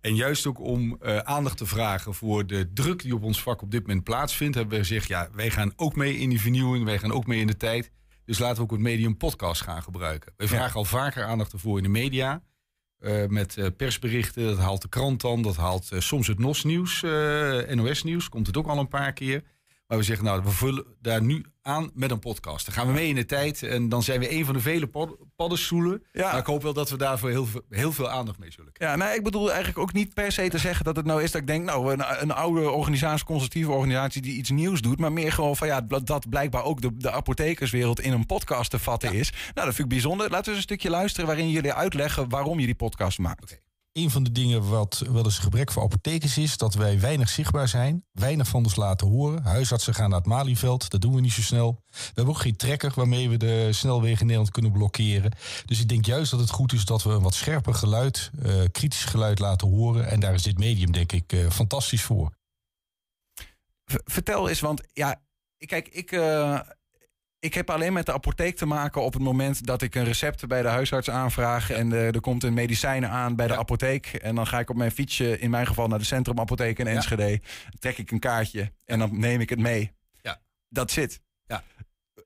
[0.00, 3.62] En juist ook om eh, aandacht te vragen voor de druk die op ons vak
[3.62, 6.84] op dit moment plaatsvindt, hebben we gezegd: ja, wij gaan ook mee in die vernieuwing,
[6.84, 7.90] wij gaan ook mee in de tijd.
[8.24, 10.32] Dus laten we ook het medium podcast gaan gebruiken.
[10.36, 12.42] Wij vragen al vaker aandacht ervoor in de media.
[12.98, 17.02] eh, met eh, persberichten, dat haalt de krant dan, dat haalt eh, soms het NOS-nieuws,
[17.74, 19.42] NOS-nieuws, komt het ook al een paar keer.
[19.94, 22.66] Maar we zeggen, nou, we vullen daar nu aan met een podcast.
[22.66, 24.86] Dan gaan we mee in de tijd en dan zijn we een van de vele
[24.86, 26.02] pod- paddenstoelen.
[26.12, 26.30] Ja.
[26.30, 28.98] Maar ik hoop wel dat we daarvoor heel, veel- heel veel aandacht mee zullen krijgen.
[28.98, 31.30] Ja, nou, ik bedoel eigenlijk ook niet per se te zeggen dat het nou is
[31.30, 35.12] dat ik denk, nou, een, een oude organisatie, conservatieve organisatie die iets nieuws doet, maar
[35.12, 38.78] meer gewoon van ja, dat- dat blijkbaar ook de, de apothekerswereld in een podcast te
[38.78, 39.30] vatten is.
[39.30, 40.30] Nou, dat vind ik bijzonder.
[40.30, 43.62] Laten we eens een stukje luisteren waarin jullie uitleggen waarom je die podcast maakt.
[43.94, 47.28] Een van de dingen wat wel eens een gebrek voor apothekers is, dat wij weinig
[47.28, 49.42] zichtbaar zijn, weinig van ons laten horen.
[49.42, 51.82] Huisartsen gaan naar het Malieveld, dat doen we niet zo snel.
[51.90, 55.32] We hebben ook geen trekker waarmee we de snelwegen in Nederland kunnen blokkeren.
[55.64, 58.62] Dus ik denk juist dat het goed is dat we een wat scherper geluid, eh,
[58.72, 60.08] kritisch geluid laten horen.
[60.08, 62.36] En daar is dit medium denk ik eh, fantastisch voor.
[64.04, 65.22] Vertel eens, want ja,
[65.66, 66.60] kijk, ik, eh,
[67.44, 70.46] ik heb alleen met de apotheek te maken op het moment dat ik een recept
[70.46, 71.70] bij de huisarts aanvraag.
[71.70, 74.06] En eh, er komt een medicijnen aan bij de apotheek.
[74.06, 77.40] En dan ga ik op mijn fietsje, in mijn geval naar de centrumapotheek in Enschede.
[77.78, 79.92] Trek ik een kaartje en dan neem ik het mee.
[80.22, 80.40] Ja.
[80.68, 81.20] Dat zit.
[81.46, 81.64] Ja.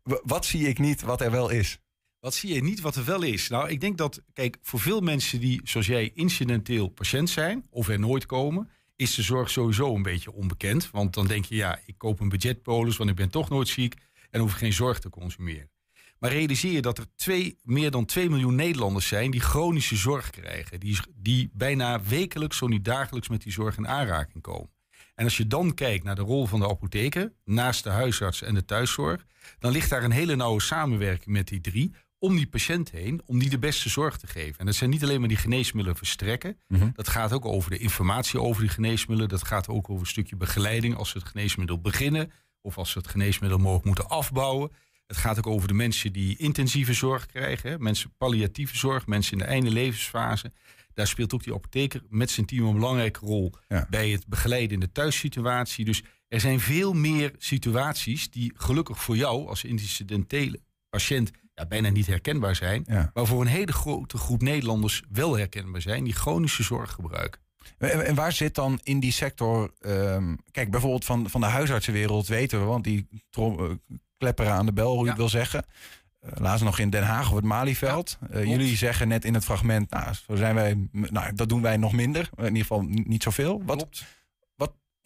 [0.02, 1.78] Wat zie ik niet wat er wel is?
[2.20, 3.48] Wat zie je niet wat er wel is?
[3.48, 7.88] Nou, ik denk dat, kijk, voor veel mensen die, zoals jij, incidenteel patiënt zijn of
[7.88, 10.90] er nooit komen, is de zorg sowieso een beetje onbekend.
[10.90, 13.94] Want dan denk je, ja, ik koop een budgetpolis, want ik ben toch nooit ziek
[14.30, 15.70] en hoef geen zorg te consumeren.
[16.18, 20.30] Maar realiseer je dat er twee, meer dan 2 miljoen Nederlanders zijn die chronische zorg
[20.30, 20.80] krijgen.
[20.80, 24.70] Die, die bijna wekelijks, zo niet dagelijks, met die zorg in aanraking komen.
[25.14, 28.54] En als je dan kijkt naar de rol van de apotheker, naast de huisarts en
[28.54, 29.26] de thuiszorg,
[29.58, 33.38] dan ligt daar een hele nauwe samenwerking met die drie om die patiënt heen, om
[33.38, 34.58] die de beste zorg te geven.
[34.58, 36.58] En dat zijn niet alleen maar die geneesmiddelen verstrekken.
[36.92, 39.28] Dat gaat ook over de informatie over die geneesmiddelen.
[39.28, 42.32] Dat gaat ook over een stukje begeleiding als ze het geneesmiddel beginnen.
[42.60, 44.70] Of als ze het geneesmiddel mogelijk moeten afbouwen.
[45.06, 47.70] Het gaat ook over de mensen die intensieve zorg krijgen.
[47.70, 47.78] hè.
[47.78, 50.52] Mensen palliatieve zorg, mensen in de einde levensfase.
[50.94, 53.52] daar speelt ook die apotheker met zijn team een belangrijke rol
[53.90, 55.84] bij het begeleiden in de thuissituatie.
[55.84, 61.88] Dus er zijn veel meer situaties die gelukkig voor jou als incidentele patiënt ja, bijna
[61.88, 62.84] niet herkenbaar zijn.
[63.14, 67.40] Maar voor een hele grote groep Nederlanders wel herkenbaar zijn die chronische zorg gebruiken.
[67.78, 69.72] En waar zit dan in die sector...
[69.80, 72.64] ehm, kijk, bijvoorbeeld van, van de huisartsenwereld weten we...
[72.64, 75.64] want die trom, eh, klepperen aan de bel, hoe je het wil zeggen.
[76.24, 78.18] Uh, laatst nog in Den Haag op het Malieveld.
[78.30, 79.90] Eh, jullie zeggen net in het fragment...
[79.90, 82.30] Nou, zo zijn wij, nou, dat doen wij nog minder.
[82.36, 83.62] In ieder geval niet zoveel.
[83.64, 84.04] Wat, wat,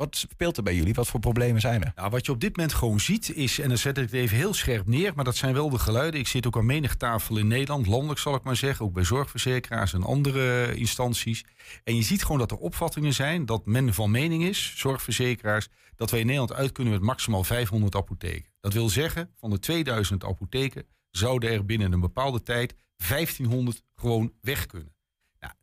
[0.03, 0.95] wat speelt er bij jullie?
[0.95, 1.93] Wat voor problemen zijn er?
[1.95, 4.37] Nou, wat je op dit moment gewoon ziet is, en dan zet ik het even
[4.37, 6.21] heel scherp neer, maar dat zijn wel de geluiden.
[6.21, 9.05] Ik zit ook aan menig tafel in Nederland, landelijk zal ik maar zeggen, ook bij
[9.05, 11.45] zorgverzekeraars en andere instanties.
[11.85, 16.11] En je ziet gewoon dat er opvattingen zijn dat men van mening is, zorgverzekeraars, dat
[16.11, 18.53] wij in Nederland uit kunnen met maximaal 500 apotheken.
[18.61, 22.75] Dat wil zeggen, van de 2000 apotheken zouden er binnen een bepaalde tijd
[23.09, 24.95] 1500 gewoon weg kunnen.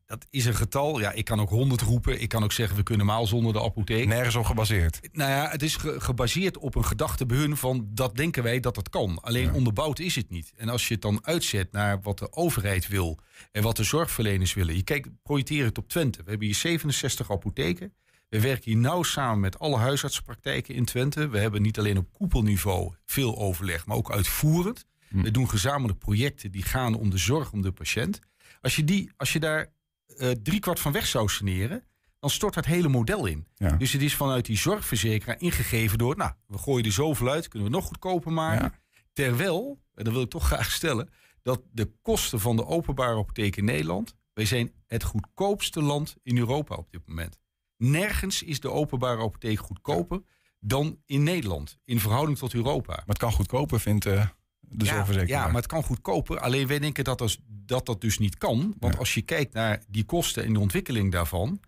[0.09, 0.99] Dat is een getal.
[0.99, 2.21] Ja, ik kan ook 100 roepen.
[2.21, 4.07] Ik kan ook zeggen, we kunnen maal zonder de apotheek.
[4.07, 4.99] Nergens op gebaseerd.
[5.11, 8.59] Nou ja, het is ge- gebaseerd op een gedachte bij hun van dat denken wij
[8.59, 9.21] dat het kan.
[9.21, 10.53] Alleen onderbouwd is het niet.
[10.55, 13.19] En als je het dan uitzet naar wat de overheid wil
[13.51, 14.75] en wat de zorgverleners willen.
[14.75, 16.23] Je kijkt, projecteer het op Twente.
[16.23, 17.93] We hebben hier 67 apotheken.
[18.29, 21.27] We werken hier nauw samen met alle huisartsenpraktijken in Twente.
[21.27, 24.85] We hebben niet alleen op koepelniveau veel overleg, maar ook uitvoerend.
[25.09, 28.19] We doen gezamenlijk projecten die gaan om de zorg om de patiënt.
[28.61, 29.77] Als je, die, als je daar
[30.17, 31.83] eh driekwart van weg zou saneren,
[32.19, 33.47] dan stort dat hele model in.
[33.77, 37.69] Dus het is vanuit die zorgverzekeraar ingegeven door, nou, we gooien er zoveel uit, kunnen
[37.69, 38.73] we nog goedkoper maken.
[39.13, 41.09] Terwijl, en dat wil ik toch graag stellen,
[41.41, 46.37] dat de kosten van de openbare apotheek in Nederland, wij zijn het goedkoopste land in
[46.37, 47.39] Europa op dit moment.
[47.77, 50.21] Nergens is de openbare apotheek goedkoper
[50.59, 52.93] dan in Nederland, in verhouding tot Europa.
[52.93, 54.25] Maar het kan goedkoper, vindt uh,
[54.71, 55.41] de ja, zorgverzekeraar.
[55.41, 56.39] Ja, maar het kan goedkoper.
[56.39, 58.75] Alleen wij denken dat dat, dat, dat dus niet kan.
[58.79, 61.59] Want als je kijkt naar die kosten en de ontwikkeling daarvan...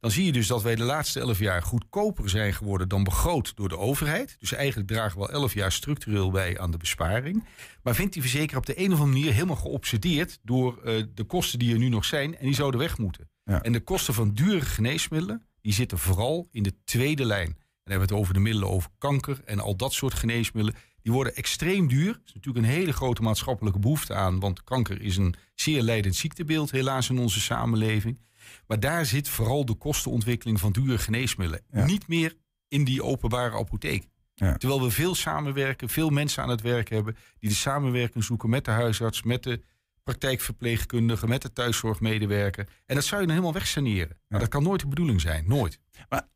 [0.00, 2.88] dan zie je dus dat wij de laatste elf jaar goedkoper zijn geworden...
[2.88, 4.36] dan begroot door de overheid.
[4.38, 7.44] Dus eigenlijk dragen we al elf jaar structureel bij aan de besparing.
[7.82, 10.38] Maar vindt die verzekeraar op de een of andere manier helemaal geobsedeerd...
[10.42, 13.30] door uh, de kosten die er nu nog zijn en die zouden weg moeten.
[13.44, 13.62] Ja.
[13.62, 15.46] En de kosten van dure geneesmiddelen...
[15.60, 17.46] die zitten vooral in de tweede lijn.
[17.46, 20.80] En dan hebben we het over de middelen over kanker en al dat soort geneesmiddelen.
[21.06, 22.08] Die worden extreem duur.
[22.08, 24.40] Er is natuurlijk een hele grote maatschappelijke behoefte aan.
[24.40, 28.20] Want kanker is een zeer leidend ziektebeeld helaas in onze samenleving.
[28.66, 31.64] Maar daar zit vooral de kostenontwikkeling van dure geneesmiddelen.
[31.70, 32.34] Niet meer
[32.68, 34.08] in die openbare apotheek.
[34.34, 34.56] Ja.
[34.56, 37.16] Terwijl we veel samenwerken, veel mensen aan het werk hebben...
[37.38, 39.62] die de samenwerking zoeken met de huisarts, met de
[40.02, 41.26] praktijkverpleegkundige...
[41.26, 42.68] met de thuiszorgmedewerker.
[42.86, 44.18] En dat zou je dan helemaal wegsaneren.
[44.28, 45.80] Maar dat kan nooit de bedoeling zijn, nooit.
[46.08, 46.28] Maar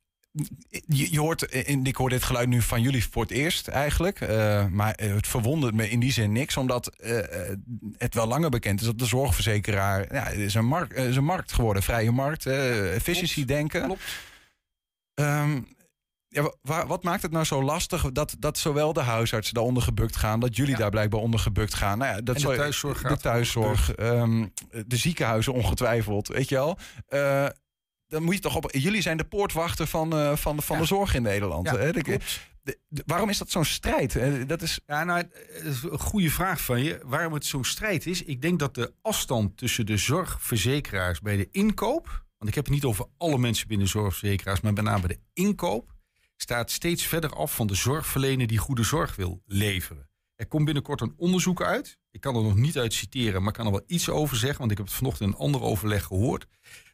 [0.86, 4.20] je, je hoort, in, ik hoor dit geluid nu van jullie voor het eerst eigenlijk.
[4.20, 6.56] Uh, maar het verwondert me in die zin niks.
[6.56, 7.18] Omdat uh,
[7.96, 10.14] het wel langer bekend is dat de zorgverzekeraar...
[10.14, 12.46] Ja, is een, markt, is een markt geworden, vrije markt.
[12.46, 13.84] Uh, efficiency denken.
[13.84, 14.02] Klopt.
[15.14, 15.78] Um,
[16.28, 20.16] ja, wa, wat maakt het nou zo lastig dat, dat zowel de huisartsen daaronder gebukt
[20.16, 20.40] gaan...
[20.40, 20.78] dat jullie ja.
[20.78, 21.98] daar blijkbaar onder gebukt gaan?
[21.98, 23.02] Nou ja, dat en de thuiszorg.
[23.02, 24.52] De thuiszorg, um,
[24.86, 26.78] de ziekenhuizen ongetwijfeld, weet je wel
[28.10, 28.70] dan moet je toch op.
[28.72, 30.82] Jullie zijn de poortwachter van, uh, van, van ja.
[30.82, 31.66] de zorg in Nederland.
[31.66, 31.92] Ja, hè?
[31.92, 32.02] De,
[32.62, 34.18] de, de, waarom is dat zo'n strijd?
[34.48, 34.80] Dat is...
[34.86, 35.24] Ja, nou,
[35.62, 37.00] is een goede vraag van je.
[37.04, 38.22] Waarom het zo'n strijd is?
[38.22, 42.24] Ik denk dat de afstand tussen de zorgverzekeraars bij de inkoop.
[42.38, 45.42] Want ik heb het niet over alle mensen binnen zorgverzekeraars, maar met name bij de
[45.42, 45.94] inkoop.
[46.36, 50.09] staat steeds verder af van de zorgverlener die goede zorg wil leveren.
[50.40, 51.98] Er komt binnenkort een onderzoek uit.
[52.10, 54.58] Ik kan er nog niet uit citeren, maar ik kan er wel iets over zeggen.
[54.58, 56.46] Want ik heb het vanochtend in een ander overleg gehoord.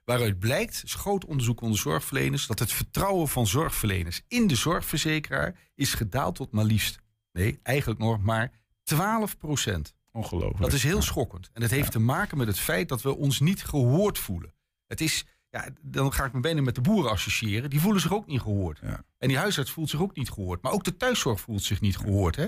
[0.05, 5.59] Waaruit blijkt, is groot onderzoek onder zorgverleners, dat het vertrouwen van zorgverleners in de zorgverzekeraar
[5.75, 6.99] is gedaald tot maar liefst.
[7.33, 9.95] Nee, eigenlijk nog maar 12 procent.
[10.13, 10.61] Ongelooflijk.
[10.61, 11.51] Dat is heel schokkend.
[11.53, 11.91] En dat heeft ja.
[11.91, 14.55] te maken met het feit dat we ons niet gehoord voelen.
[14.87, 15.25] Het is,
[15.57, 17.71] ja, dan ga ik me bijna met de boeren associëren.
[17.71, 18.79] Die voelen zich ook niet gehoord.
[18.83, 19.03] Ja.
[19.19, 20.63] En die huisarts voelt zich ook niet gehoord.
[20.63, 22.37] Maar ook de thuiszorg voelt zich niet gehoord.
[22.37, 22.47] Hè?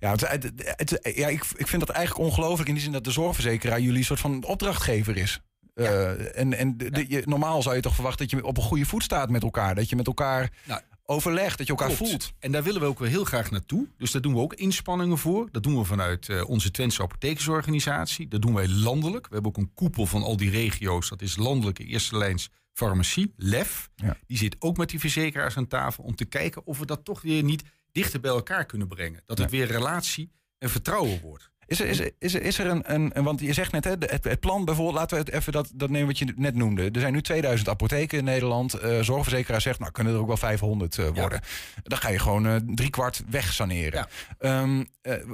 [0.00, 3.04] Ja, het, het, het, ja ik, ik vind dat eigenlijk ongelooflijk in die zin dat
[3.04, 5.40] de zorgverzekeraar jullie een soort van opdrachtgever is.
[5.74, 5.84] Ja.
[5.84, 8.62] Uh, en en de, de, je, normaal zou je toch verwachten dat je op een
[8.62, 9.74] goede voet staat met elkaar.
[9.74, 12.10] Dat je met elkaar nou, overlegt, dat je elkaar klopt.
[12.10, 12.32] voelt.
[12.38, 13.88] En daar willen we ook wel heel graag naartoe.
[13.96, 15.48] Dus daar doen we ook inspanningen voor.
[15.50, 18.28] Dat doen we vanuit uh, onze Twentse apothekersorganisatie.
[18.28, 19.26] Dat doen wij landelijk.
[19.26, 21.08] We hebben ook een koepel van al die regio's.
[21.08, 23.90] Dat is landelijke eerste lijns farmacie, LEF.
[23.94, 24.16] Ja.
[24.26, 27.22] Die zit ook met die verzekeraars aan tafel om te kijken of we dat toch
[27.22, 29.22] weer niet dichter bij elkaar kunnen brengen.
[29.26, 29.56] Dat het ja.
[29.56, 31.50] weer relatie en vertrouwen wordt.
[31.66, 33.90] Is er, is er, is er, is er een, een, Want je zegt net, hè,
[33.90, 36.90] het, het plan bijvoorbeeld, laten we het even dat, dat nemen wat je net noemde.
[36.90, 38.84] Er zijn nu 2000 apotheken in Nederland.
[38.84, 41.40] Uh, zorgverzekeraar zegt, nou kunnen er ook wel 500 uh, worden.
[41.42, 41.80] Ja.
[41.82, 44.06] Dan ga je gewoon uh, drie kwart weg saneren.
[44.40, 44.62] Ja.
[44.62, 44.88] Um,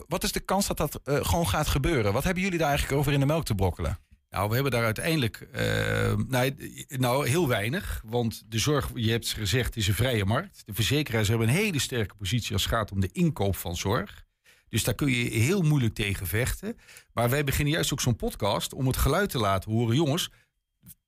[0.09, 2.13] wat is de kans dat dat gewoon gaat gebeuren?
[2.13, 3.99] Wat hebben jullie daar eigenlijk over in de melk te brokkelen?
[4.33, 5.61] Nou, we hebben daar uiteindelijk uh,
[6.29, 6.55] nou,
[6.89, 8.03] nou, heel weinig.
[8.05, 10.63] Want de zorg, je hebt gezegd, is een vrije markt.
[10.65, 14.25] De verzekeraars hebben een hele sterke positie als het gaat om de inkoop van zorg.
[14.73, 16.77] Dus daar kun je heel moeilijk tegen vechten.
[17.13, 19.97] Maar wij beginnen juist ook zo'n podcast om het geluid te laten horen.
[19.97, 20.31] Jongens,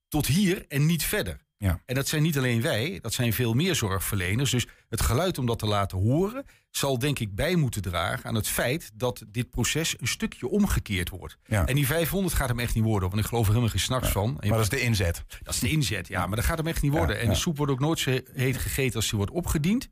[0.09, 1.41] tot hier en niet verder.
[1.57, 1.81] Ja.
[1.87, 4.51] En dat zijn niet alleen wij, dat zijn veel meer zorgverleners.
[4.51, 8.35] Dus het geluid om dat te laten horen, zal denk ik bij moeten dragen aan
[8.35, 11.39] het feit dat dit proces een stukje omgekeerd wordt.
[11.47, 11.67] Ja.
[11.67, 14.09] En die 500 gaat hem echt niet worden, want ik geloof er helemaal geen snacks
[14.09, 14.37] van.
[14.41, 15.25] Maar dat is de inzet.
[15.43, 17.21] Dat is de inzet, ja, maar dat gaat hem echt niet worden.
[17.21, 19.89] En de soep wordt ook nooit zo heet gegeten als die wordt opgediend.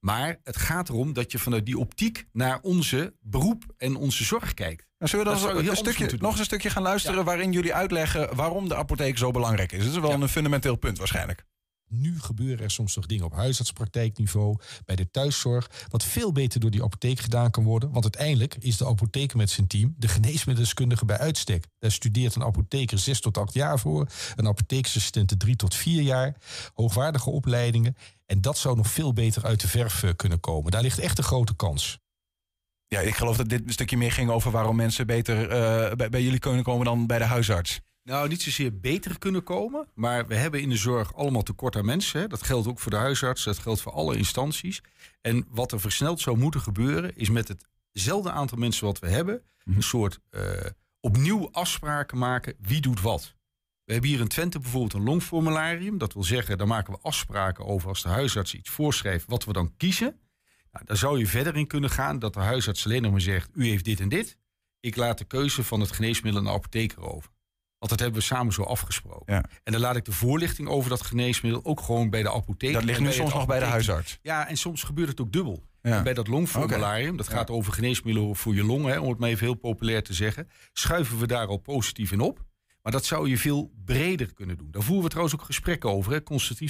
[0.00, 4.54] Maar het gaat erom dat je vanuit die optiek naar onze beroep en onze zorg
[4.54, 4.86] kijkt.
[4.98, 8.36] Nou, zullen we dan een stukje, nog eens een stukje gaan luisteren waarin jullie uitleggen
[8.36, 9.84] waarom de apotheek zo belangrijk is?
[9.84, 11.44] Dat is wel een fundamenteel punt waarschijnlijk.
[11.88, 16.70] Nu gebeuren er soms nog dingen op huisartspraktijkniveau, bij de thuiszorg, wat veel beter door
[16.70, 17.90] die apotheek gedaan kan worden.
[17.90, 21.66] Want uiteindelijk is de apotheker met zijn team de geneesmiddelskundige bij uitstek.
[21.78, 26.36] Daar studeert een apotheker 6 tot 8 jaar voor, een apotheeksassistent 3 tot 4 jaar,
[26.74, 27.96] hoogwaardige opleidingen.
[28.26, 30.70] En dat zou nog veel beter uit de verf eh, kunnen komen.
[30.70, 31.98] Daar ligt echt een grote kans.
[32.86, 35.48] Ja, ik geloof dat dit een stukje meer ging over waarom mensen beter
[35.96, 37.80] bij, bij jullie kunnen komen dan bij de huisarts.
[38.08, 41.84] Nou, niet zozeer beter kunnen komen, maar we hebben in de zorg allemaal tekort aan
[41.84, 42.20] mensen.
[42.20, 42.26] Hè.
[42.26, 44.80] Dat geldt ook voor de huisarts, dat geldt voor alle instanties.
[45.20, 47.54] En wat er versneld zou moeten gebeuren, is met
[47.92, 49.76] hetzelfde aantal mensen wat we hebben, mhm.
[49.76, 50.42] een soort uh,
[51.00, 53.34] opnieuw afspraken maken wie doet wat.
[53.84, 55.98] We hebben hier in Twente bijvoorbeeld een longformularium.
[55.98, 59.52] Dat wil zeggen, daar maken we afspraken over als de huisarts iets voorschrijft, wat we
[59.52, 60.18] dan kiezen.
[60.72, 63.50] Nou, daar zou je verder in kunnen gaan dat de huisarts alleen nog maar zegt,
[63.54, 64.38] u heeft dit en dit.
[64.80, 67.36] Ik laat de keuze van het geneesmiddel aan de apotheker over.
[67.78, 69.34] Want dat hebben we samen zo afgesproken.
[69.34, 69.44] Ja.
[69.64, 72.74] En dan laat ik de voorlichting over dat geneesmiddel ook gewoon bij de apotheker.
[72.74, 74.18] Dat ligt nu soms nog bij de huisarts.
[74.22, 75.66] Ja, en soms gebeurt het ook dubbel.
[75.82, 76.02] Ja.
[76.02, 79.54] Bij dat longformularium, dat gaat over geneesmiddelen voor je longen, om het maar even heel
[79.54, 82.46] populair te zeggen, schuiven we daar al positief in op.
[82.82, 84.70] Maar dat zou je veel breder kunnen doen.
[84.70, 86.20] Daar voeren we trouwens ook gesprekken over, hè,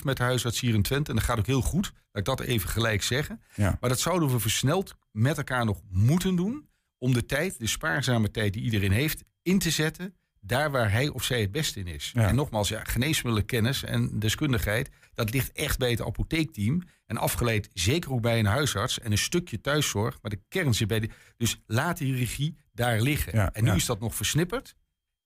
[0.03, 1.11] met de huisarts hier in Twente.
[1.11, 3.43] En dat gaat ook heel goed, laat ik dat even gelijk zeggen.
[3.55, 3.77] Ja.
[3.81, 6.69] Maar dat zouden we versneld met elkaar nog moeten doen,
[6.99, 10.15] om de tijd, de spaarzame tijd die iedereen heeft, in te zetten
[10.49, 12.13] daar waar hij of zij het beste in is.
[12.15, 16.83] En nogmaals, ja, geneesmiddelenkennis en deskundigheid, dat ligt echt bij het apotheekteam.
[17.07, 20.19] En afgeleid zeker ook bij een huisarts en een stukje thuiszorg.
[20.23, 21.09] Maar de kern zit bij de.
[21.37, 23.33] Dus laat die regie daar liggen.
[23.53, 24.75] en nu is dat nog versnipperd.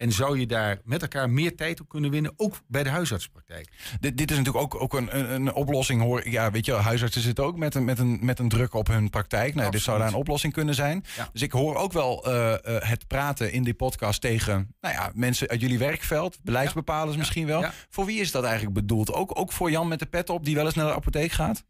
[0.03, 3.69] En zou je daar met elkaar meer tijd op kunnen winnen, ook bij de huisartspraktijk?
[4.01, 6.03] Dit, dit is natuurlijk ook, ook een, een, een, oplossing.
[6.03, 6.29] Hoor.
[6.29, 9.11] Ja, weet je, huisartsen zitten ook met een, met een, met een druk op hun
[9.11, 9.55] praktijk.
[9.55, 11.05] Nou, dit zou daar een oplossing kunnen zijn.
[11.33, 15.11] Dus ik hoor ook wel uh, uh, het praten in die podcast tegen nou ja,
[15.15, 17.65] mensen uit jullie werkveld, beleidsbepalers misschien wel.
[17.89, 19.13] Voor wie is dat eigenlijk bedoeld?
[19.13, 21.65] Ook, ook voor Jan met de pet op, die wel eens naar de apotheek gaat?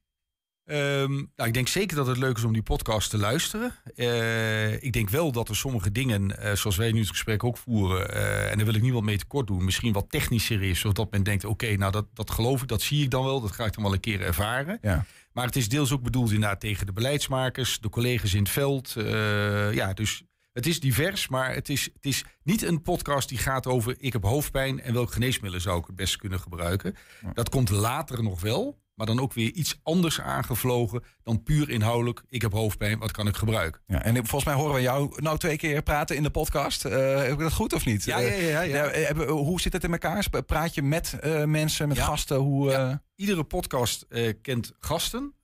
[0.66, 3.74] Um, nou, ik denk zeker dat het leuk is om die podcast te luisteren.
[3.94, 7.56] Uh, ik denk wel dat er sommige dingen, uh, zoals wij nu het gesprek ook
[7.56, 10.80] voeren, uh, en daar wil ik niet wat mee tekort doen, misschien wat technischer is,
[10.80, 13.52] zodat men denkt: oké, nou dat, dat geloof ik, dat zie ik dan wel, dat
[13.52, 14.78] ga ik dan wel een keer ervaren.
[14.82, 15.04] Ja.
[15.32, 18.94] Maar het is deels ook bedoeld inderdaad tegen de beleidsmakers, de collega's in het veld.
[19.72, 20.22] ja, dus
[20.52, 24.12] het is divers, maar het is, het is niet een podcast die gaat over: ik
[24.12, 26.96] heb hoofdpijn en welke geneesmiddelen zou ik het best kunnen gebruiken.
[27.34, 32.22] Dat komt later nog wel maar dan ook weer iets anders aangevlogen dan puur inhoudelijk.
[32.28, 33.80] Ik heb hoofdpijn, wat kan ik gebruiken?
[33.86, 36.84] Ja, en volgens mij horen we jou nou twee keer praten in de podcast.
[36.84, 38.04] Uh, heb ik dat goed of niet?
[38.04, 38.60] Ja, ja, ja.
[38.60, 39.14] ja, ja.
[39.26, 40.26] hoe zit het in elkaar?
[40.46, 42.36] Praat je met uh, mensen, met gasten?
[42.36, 42.94] Hoe, uh...
[43.14, 44.06] Iedere podcast
[44.42, 45.34] kent gasten.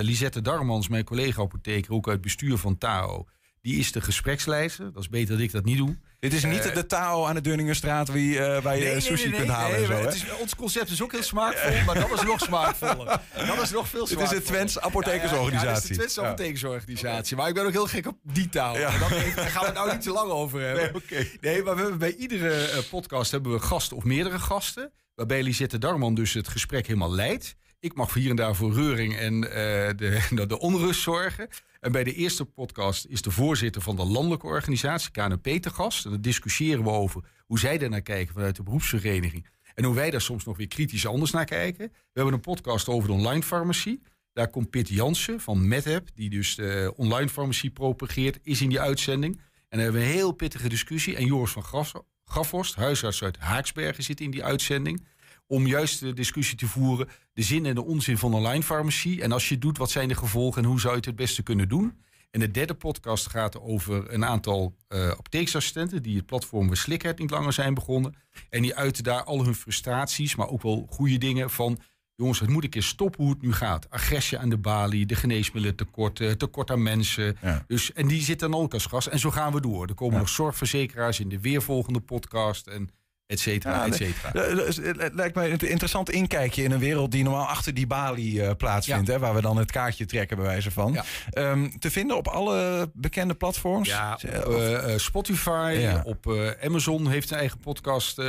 [0.00, 3.26] Lisette Darmans, mijn collega-apotheker, ook uit bestuur van TAO
[3.62, 4.92] die is de gespreksleider.
[4.92, 5.96] Dat is beter dat ik dat niet doe.
[6.18, 9.22] Dit is niet uh, de taal aan de Dunningenstraat wie, uh, waar je nee, sushi
[9.22, 9.86] nee, nee, kunt halen.
[9.86, 13.20] zo, is, ons concept is ook heel smaakvol, maar dat is nog smaakvoller.
[13.46, 14.28] Dat is nog veel smaakvoller.
[14.28, 15.68] Dit is de Twents apothekersorganisatie.
[15.68, 17.36] Ja, is de Twents apothekersorganisatie.
[17.36, 18.74] Maar ik ben ook heel gek op die taal.
[18.74, 21.02] Daar gaan we het nou niet te lang over hebben.
[21.10, 24.92] Nee, nee maar we hebben bij iedere uh, podcast hebben we gasten of meerdere gasten.
[25.14, 27.56] Waarbij Lisette Darman dus het gesprek helemaal leidt.
[27.80, 31.48] Ik mag hier en daar voor reuring en de, de onrust zorgen.
[31.80, 36.04] En bij de eerste podcast is de voorzitter van de landelijke organisatie, KNP, te gast.
[36.04, 39.46] En dan discussiëren we over hoe zij daar naar kijken vanuit de beroepsvereniging.
[39.74, 41.88] En hoe wij daar soms nog weer kritisch anders naar kijken.
[41.88, 44.02] We hebben een podcast over de online farmacie.
[44.32, 48.80] Daar komt Piet Jansen van MedHab, die dus de online farmacie propageert, is in die
[48.80, 49.36] uitzending.
[49.36, 51.16] En dan hebben we een heel pittige discussie.
[51.16, 51.92] En Joris van
[52.24, 55.04] Grafhorst, huisarts uit Haaksbergen, zit in die uitzending
[55.50, 59.22] om juist de discussie te voeren, de zin en de onzin van online farmacie.
[59.22, 61.16] En als je het doet, wat zijn de gevolgen en hoe zou je het het
[61.16, 61.98] beste kunnen doen?
[62.30, 67.30] En de derde podcast gaat over een aantal uh, apotheeksassistenten die het platform Slikheid niet
[67.30, 68.14] langer zijn begonnen.
[68.50, 71.78] En die uiten daar al hun frustraties, maar ook wel goede dingen van.
[72.14, 73.90] Jongens, het moet ik eens stoppen hoe het nu gaat.
[73.90, 77.36] Agressie aan de balie, de geneesmiddelen tekort, tekort aan mensen.
[77.66, 79.06] Dus, en die zitten dan ook als gast.
[79.06, 79.86] En zo gaan we door.
[79.86, 82.66] Er komen nog zorgverzekeraars in de weervolgende podcast.
[82.66, 82.90] En
[83.30, 84.08] et cetera, Ja, et nee.
[84.14, 84.32] cetera.
[84.44, 88.42] Eh, Het lijkt mij een interessant inkijkje in een wereld die normaal achter die balie
[88.42, 89.08] eh, plaatsvindt.
[89.08, 90.92] Hè, waar we dan het kaartje trekken, bij wijze van.
[90.92, 91.04] Ja.
[91.30, 93.88] Ehm, te vinden op alle bekende platforms.
[93.88, 96.02] Ja, op Eh, Spotify, Ja.
[96.04, 96.26] op
[96.62, 98.20] Amazon heeft zijn eigen podcast,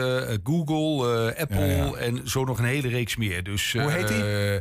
[0.43, 3.43] Google, Apple en zo nog een hele reeks meer.
[3.43, 4.60] Dus, Hoe heet die?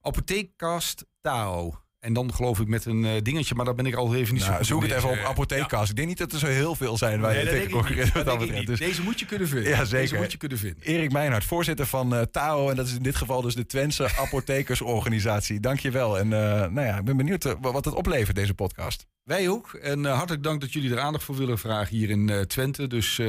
[0.00, 1.74] Apotheekkast Tao.
[2.00, 4.42] En dan geloof ik met een eh, dingetje, maar daar ben ik al even niet
[4.42, 5.90] zo nou, zoek het even op apotheekkast.
[5.90, 8.66] Ik denk niet dat er zo heel veel zijn waar Nee, je tegen.
[8.66, 9.68] Dus Deze moet je kunnen vinden.
[9.70, 9.98] Ja, zeker.
[10.00, 10.82] Deze moet je kunnen vinden.
[10.82, 12.70] Erik Meijnhard, voorzitter van eh, TAO.
[12.70, 15.60] En dat is in dit geval dus de Twentse Apothekersorganisatie.
[15.60, 16.18] Dankjewel.
[16.18, 19.06] En eh, nou ja, ik ben benieuwd wat het oplevert, deze podcast.
[19.22, 19.74] Wij ook.
[19.74, 22.86] En hartelijk dank dat jullie er aandacht voor willen vragen hier in Twente.
[22.86, 23.20] Dus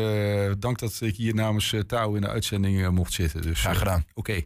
[0.60, 3.42] dank dat ik hier namens uh, Touw in de uitzending mocht zitten.
[3.42, 4.06] Dus, Graag gedaan.
[4.14, 4.42] Oké.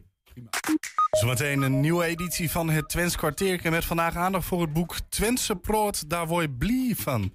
[1.14, 5.56] Zometeen een nieuwe editie van het Twents kwartiertje met vandaag aandacht voor het boek Twentse
[5.56, 7.32] Proot, daar word je blij van.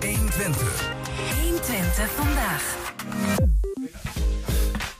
[0.00, 0.92] 120.
[1.42, 3.53] 120 vandaag.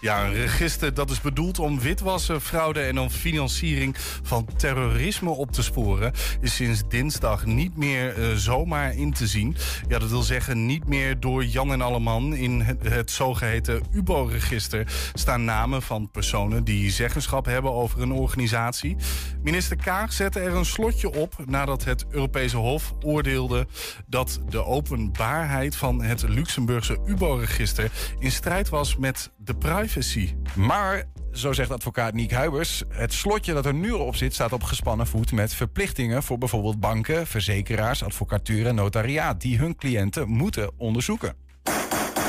[0.05, 5.53] Ja, een register dat is bedoeld om witwassen, fraude en dan financiering van terrorisme op
[5.53, 9.57] te sporen, is sinds dinsdag niet meer eh, zomaar in te zien.
[9.89, 12.35] Ja, dat wil zeggen niet meer door Jan en Alleman.
[12.35, 18.97] In het, het zogeheten UBO-register staan namen van personen die zeggenschap hebben over een organisatie.
[19.43, 23.67] Minister Kaag zette er een slotje op nadat het Europese Hof oordeelde
[24.07, 30.35] dat de openbaarheid van het Luxemburgse UBO-register in strijd was met de privacy.
[30.55, 34.63] Maar, zo zegt advocaat Niek Huibers, het slotje dat er nu op zit staat op
[34.63, 40.71] gespannen voet met verplichtingen voor bijvoorbeeld banken, verzekeraars, advocatuur en notariaat die hun cliënten moeten
[40.77, 41.35] onderzoeken.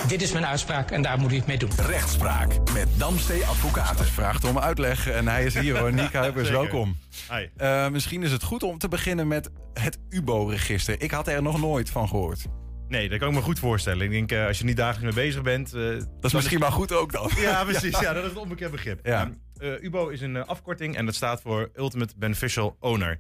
[0.08, 1.70] Dit is mijn uitspraak en daar moet u het mee doen.
[1.88, 4.06] Rechtspraak met Damstee Advocaten.
[4.06, 5.94] Vraagt om uitleg en hij is hier hoor.
[5.94, 6.62] Niek Huibers, Zeker.
[6.62, 6.98] welkom.
[7.30, 7.48] Hi.
[7.58, 11.02] Eh, misschien is het goed om te beginnen met het UBO-register.
[11.02, 12.46] Ik had er nog nooit van gehoord.
[12.88, 14.06] Nee, dat kan ik me goed voorstellen.
[14.06, 15.74] Ik denk, eh, als je niet dagelijks mee bezig bent...
[15.74, 17.30] eh, Dat is misschien maar goed ook dan.
[17.38, 18.00] Ja, precies.
[18.00, 18.14] Ja.
[18.14, 19.06] dat is het onbekend begrip.
[19.06, 19.32] Ja.
[19.58, 23.20] Eh, UBO is een afkorting en dat staat voor Ultimate Beneficial Owner.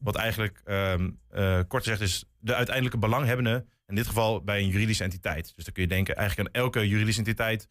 [0.00, 3.66] Wat eigenlijk, ehm, eh, kort gezegd, is de uiteindelijke belanghebbende.
[3.86, 5.52] In dit geval bij een juridische entiteit.
[5.56, 7.68] Dus dan kun je denken eigenlijk aan elke juridische entiteit.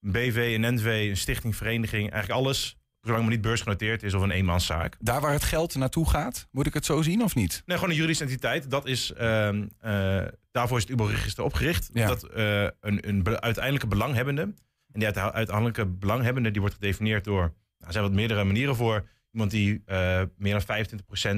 [0.00, 2.10] Een BV, een NV, een stichting, vereniging.
[2.10, 4.96] Eigenlijk alles, zolang het niet beursgenoteerd is of een eenmanszaak.
[5.00, 7.62] Daar waar het geld naartoe gaat, moet ik het zo zien of niet?
[7.66, 8.70] Nee, gewoon een juridische entiteit.
[8.70, 11.90] Dat is, ehm, eh, daarvoor is het UBO-register opgericht.
[11.92, 12.06] Ja.
[12.06, 14.42] Dat eh, een, een be- uiteindelijke belanghebbende.
[14.42, 14.54] En
[15.00, 17.40] die uite- uiteindelijke belanghebbende die wordt gedefinieerd door...
[17.42, 17.52] Nou,
[17.86, 19.08] er zijn wat meerdere manieren voor.
[19.32, 20.86] Iemand die eh, meer dan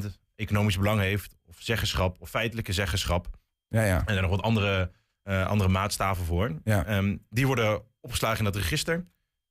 [0.06, 1.36] 25% economisch belang heeft.
[1.46, 3.26] Of zeggenschap, of feitelijke zeggenschap.
[3.68, 3.94] Ja, ja.
[3.98, 4.90] En er zijn nog wat andere,
[5.22, 6.60] andere maatstaven voor.
[6.64, 6.84] Ja.
[6.86, 9.04] Ehm, die worden opgeslagen in dat register.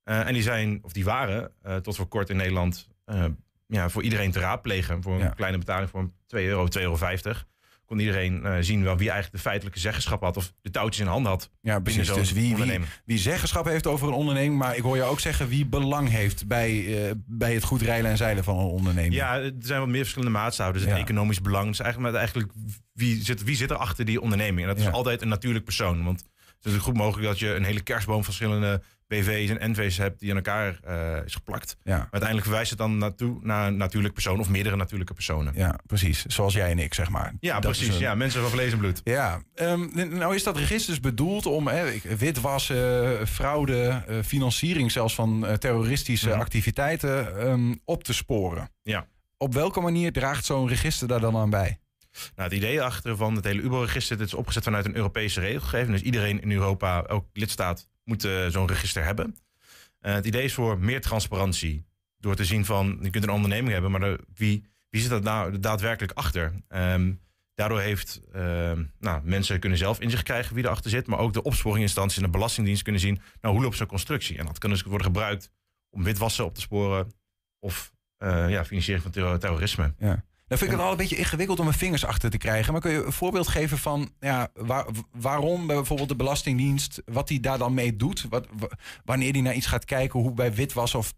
[0.06, 2.88] Eh, en die zijn, of die waren, eh, tot voor kort in Nederland...
[3.04, 3.24] eh,
[3.66, 5.02] ja, voor iedereen te raadplegen.
[5.02, 5.28] Voor een Ja.
[5.28, 6.94] kleine betaling voor 2 euro, 2,50 euro.
[7.84, 10.36] Kon iedereen zien wel wie eigenlijk de feitelijke zeggenschap had...
[10.36, 11.50] of de touwtjes in handen had.
[11.60, 12.12] Ja, precies.
[12.12, 12.56] Dus wie,
[13.04, 14.58] wie, zeggenschap heeft over een onderneming.
[14.58, 18.16] Maar ik hoor je ook zeggen wie belang heeft bij, bij het goed reilen en
[18.16, 19.14] zeilen van een onderneming.
[19.14, 20.72] Ja, er zijn wat meer verschillende maatstaven.
[20.74, 21.66] Dus het economisch belang.
[21.66, 22.52] Dus eigenlijk, maar eigenlijk
[22.92, 24.60] wie, zit, wie zit er achter die onderneming?
[24.60, 24.90] En dat is Ja.
[24.90, 26.04] altijd een natuurlijk persoon.
[26.04, 26.24] Want
[26.62, 30.20] het is goed mogelijk dat je een hele kerstboom van verschillende BV's en NV's hebt
[30.20, 31.76] die aan elkaar eh, is geplakt.
[31.82, 31.90] Ja.
[31.96, 35.52] Maar uiteindelijk verwijst het dan naartoe naar een natuurlijk persoon of meerdere natuurlijke personen.
[35.56, 36.24] Ja, precies.
[36.24, 37.34] Zoals jij en ik, zeg maar.
[37.40, 37.94] Ja, Dat precies.
[37.94, 39.00] een- Ja, mensen van vlees en bloed.
[39.04, 41.84] Ja, ehm, nou is dat register dus bedoeld om hè,
[42.16, 46.38] witwassen, fraude, eh, financiering zelfs van eh, terroristische Mhm.
[46.40, 48.70] activiteiten ehm, op te sporen.
[48.82, 49.06] Ja.
[49.38, 51.78] Op welke manier draagt zo'n register daar dan aan bij?
[52.36, 55.90] Nou, het idee achter van het hele UBO-register, dit is opgezet vanuit een Europese regelgeving.
[55.90, 59.36] Dus iedereen in Europa, elk lidstaat, moet eh, zo'n register hebben.
[60.00, 61.84] Eh, het idee is voor meer transparantie.
[62.18, 65.60] Door te zien van, je kunt een onderneming hebben, maar wie, wie zit er nou
[65.60, 66.52] daadwerkelijk achter?
[66.68, 67.12] Ehm,
[67.54, 71.06] daardoor heeft, ehm, nou, mensen kunnen zelf inzicht krijgen wie erachter zit.
[71.06, 74.38] Maar ook de opsporinginstanties en de Belastingdienst kunnen zien, nou, hoe loopt zo'n constructie?
[74.38, 75.50] En dat kan dus worden gebruikt
[75.90, 77.12] om witwassen op te sporen
[77.58, 79.94] of eh, ja, financiering van terror- terrorisme.
[79.98, 80.24] Ja.
[80.46, 82.72] Dan vind ik het al een beetje ingewikkeld om mijn vingers achter te krijgen.
[82.72, 87.40] Maar kun je een voorbeeld geven van ja, waar- waarom bijvoorbeeld de Belastingdienst, wat die
[87.40, 88.26] daar dan mee doet?
[88.28, 88.70] Wat, wa-
[89.04, 91.12] wanneer die naar iets gaat kijken, hoe bij witwas of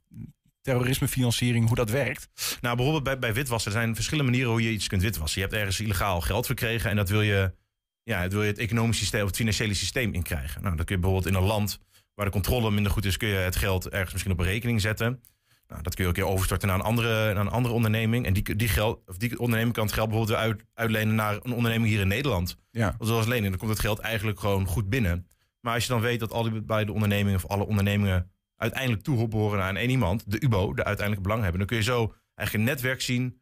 [0.60, 2.28] terrorismefinanciering, hoe dat werkt?
[2.60, 3.72] Nou, bijvoorbeeld bij, bij witwassen.
[3.72, 5.40] Er zijn verschillende manieren hoe je iets kunt witwassen.
[5.40, 7.54] Je hebt ergens illegaal geld verkregen en dat wil je,
[8.02, 10.62] ja, dat wil je het economisch systeem of het financiële systeem inkrijgen.
[10.62, 11.78] Nou, dan kun je bijvoorbeeld in een land
[12.14, 14.80] waar de controle minder goed is, kun je het geld ergens misschien op een rekening
[14.80, 15.20] zetten.
[15.68, 18.26] Nou, dat kun je ook een keer overstorten naar een andere, naar een andere onderneming.
[18.26, 21.34] En die, die, geld, of die onderneming kan het geld bijvoorbeeld weer uit, uitlenen naar
[21.34, 22.56] een onderneming hier in Nederland.
[22.70, 22.96] Ja.
[22.98, 23.48] Zoals lening.
[23.48, 25.26] Dan komt het geld eigenlijk gewoon goed binnen.
[25.60, 29.62] Maar als je dan weet dat al die beide ondernemingen of alle ondernemingen uiteindelijk toebehoren
[29.62, 32.74] aan één iemand, de UBO, de uiteindelijk belang hebben, dan kun je zo eigenlijk een
[32.74, 33.40] netwerk zien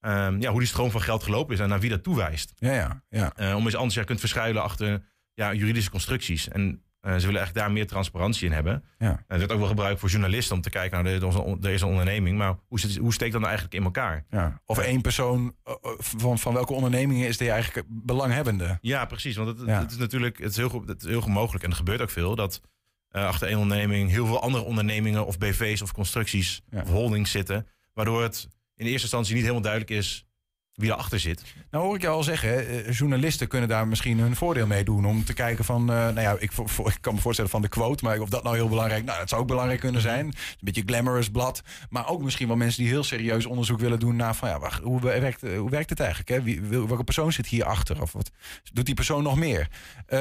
[0.00, 2.52] ehm, ja, hoe die stroom van geld gelopen is en naar wie dat toewijst.
[2.56, 3.32] Ja, ja, ja.
[3.34, 5.04] Eh, om eens anders je kunt verschuilen achter
[5.34, 6.48] ja, juridische constructies.
[6.48, 8.84] En ze willen eigenlijk daar meer transparantie in hebben.
[8.98, 9.24] Ja.
[9.28, 12.38] Dat wordt ook wel gebruikt voor journalisten om te kijken, nou, er is een onderneming,
[12.38, 14.24] maar hoe, zit, hoe steekt dat nou eigenlijk in elkaar?
[14.30, 14.60] Ja.
[14.66, 18.78] Of één persoon, eh, eh, van, van welke ondernemingen is die eigenlijk belanghebbende?
[18.80, 19.36] Ja, precies.
[19.36, 19.80] Want het, Ja.
[19.80, 22.10] het is natuurlijk het is heel, het is heel goed mogelijk en er gebeurt ook
[22.10, 22.60] veel dat
[23.08, 27.66] eh, achter één onderneming heel veel andere ondernemingen of BV's of constructies of holdings zitten,
[27.94, 30.26] waardoor het in eerste instantie niet helemaal duidelijk is
[30.72, 31.42] wie erachter zit.
[31.70, 35.04] Nou hoor ik jou al zeggen, eh, journalisten kunnen daar misschien hun voordeel mee doen.
[35.06, 37.62] Om te kijken van, eh, nou ja, ik, vo- vo- ik kan me voorstellen van
[37.62, 38.04] de quote.
[38.04, 40.26] Maar of dat nou heel belangrijk, nou dat zou ook belangrijk kunnen zijn.
[40.26, 41.62] Het is Een beetje glamorous blad.
[41.90, 44.82] Maar ook misschien wel mensen die heel serieus onderzoek willen doen naar van, ja, wacht,
[44.82, 46.28] hoe werkt, eh, hoe werkt het eigenlijk?
[46.28, 46.42] Hè?
[46.42, 48.02] Wie, welke persoon zit hier achter?
[48.02, 48.30] Of wat
[48.72, 49.68] doet die persoon nog meer?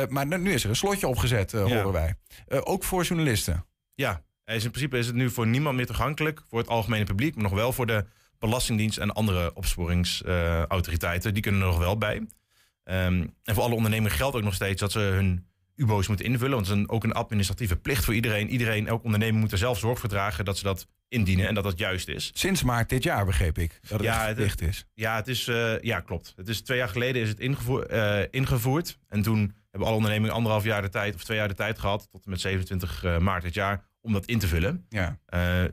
[0.10, 1.58] Maar nu- is er een slotje opgezet, Ja.
[1.60, 2.16] horen wij.
[2.64, 3.66] Ook voor journalisten.
[3.96, 7.34] Ja, is in principe is het nu voor niemand meer toegankelijk voor het algemene publiek,
[7.36, 8.06] maar nog wel voor de
[8.42, 11.34] Belastingdienst en andere opsporingsautoriteiten.
[11.34, 12.28] die kunnen er nog wel bij.
[12.84, 16.56] Ehm, en voor alle ondernemingen geldt ook nog steeds dat ze hun UBO's moeten invullen.
[16.56, 18.50] Want het is een, ook een administratieve plicht voor iedereen.
[18.50, 21.64] Iedereen, elk ondernemer moet er zelf zorg voor dragen dat ze dat indienen en dat
[21.64, 22.32] dat juist is.
[22.34, 24.86] Sinds maart dit jaar begreep ik dat het Ja, verplicht is.
[24.94, 26.34] Ja, het is, eh, ja, klopt.
[26.36, 29.00] Het is twee jaar geleden is het ingevoer, eh, ingevoerd.
[29.08, 32.08] En toen hebben alle ondernemingen anderhalf jaar de tijd, of twee jaar de tijd gehad,
[32.12, 34.86] tot en met 27 eh, maart dit jaar, om dat in te vullen.
[34.90, 35.20] Ja.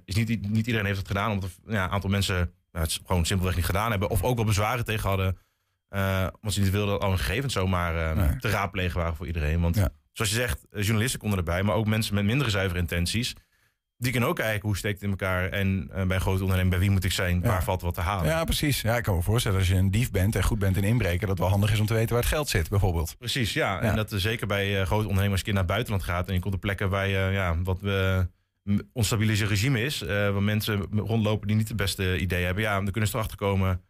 [0.05, 3.57] Is niet, niet iedereen heeft het gedaan, omdat ja, een aantal mensen het gewoon simpelweg
[3.57, 4.11] niet gedaan hebben.
[4.11, 5.39] Of ook wel bezwaren tegen hadden.
[5.89, 9.27] eh omdat ze niet wilden dat al hun gegevens zomaar eh, te raadplegen waren voor
[9.27, 9.61] iedereen.
[9.61, 9.77] Want
[10.13, 13.35] zoals je zegt, eh, journalisten konden erbij, maar ook mensen met mindere zuivere intenties.
[14.01, 15.49] Die kunnen ook kijken hoe steekt het in elkaar.
[15.49, 17.41] En bij een grote onderneming, bij wie moet ik zijn?
[17.43, 18.27] Waar valt wat te halen?
[18.27, 18.81] Ja, precies.
[18.81, 21.21] Ja, ik kan me voorstellen als je een dief bent en goed bent in inbreken,
[21.21, 23.19] dat het wel handig is om te weten waar het geld zit, bijvoorbeeld.
[23.19, 23.81] Precies, ja.
[23.81, 26.29] En dat er zeker bij grote ondernemers een keer naar het buitenland gaat.
[26.29, 28.29] En je komt op plekken waar je, ja, wat we
[28.93, 30.03] onstabiele regime is.
[30.03, 32.63] eh, waar mensen rondlopen die niet het beste idee hebben.
[32.63, 33.83] Ja, dan kunnen ze erachter komen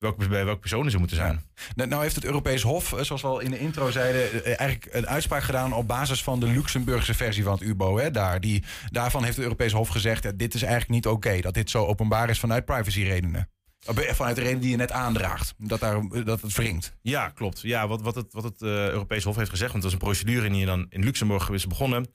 [0.00, 1.42] welke, bij welke personen ze moeten zijn.
[1.74, 4.58] Nou, nou heeft het Europees Hof, eh, zoals we al in de intro zeiden, eh,
[4.58, 7.98] eigenlijk een uitspraak gedaan op basis van de Luxemburgse versie van het UBO.
[7.98, 8.40] Hè, daar.
[8.40, 11.70] Die, daarvan heeft het Europees Hof gezegd, ja, dit is eigenlijk niet oké, dat dit
[11.70, 13.48] zo openbaar is vanuit privacyredenen.
[13.86, 16.96] Vanuit de reden die je net aandraagt, dat, daar, dat het wringt.
[17.02, 17.60] Ja, klopt.
[17.60, 20.04] Ja, wat, wat het, wat het eh, Europees Hof heeft gezegd, want dat is een
[20.04, 22.06] procedure die dan in Luxemburg is begonnen.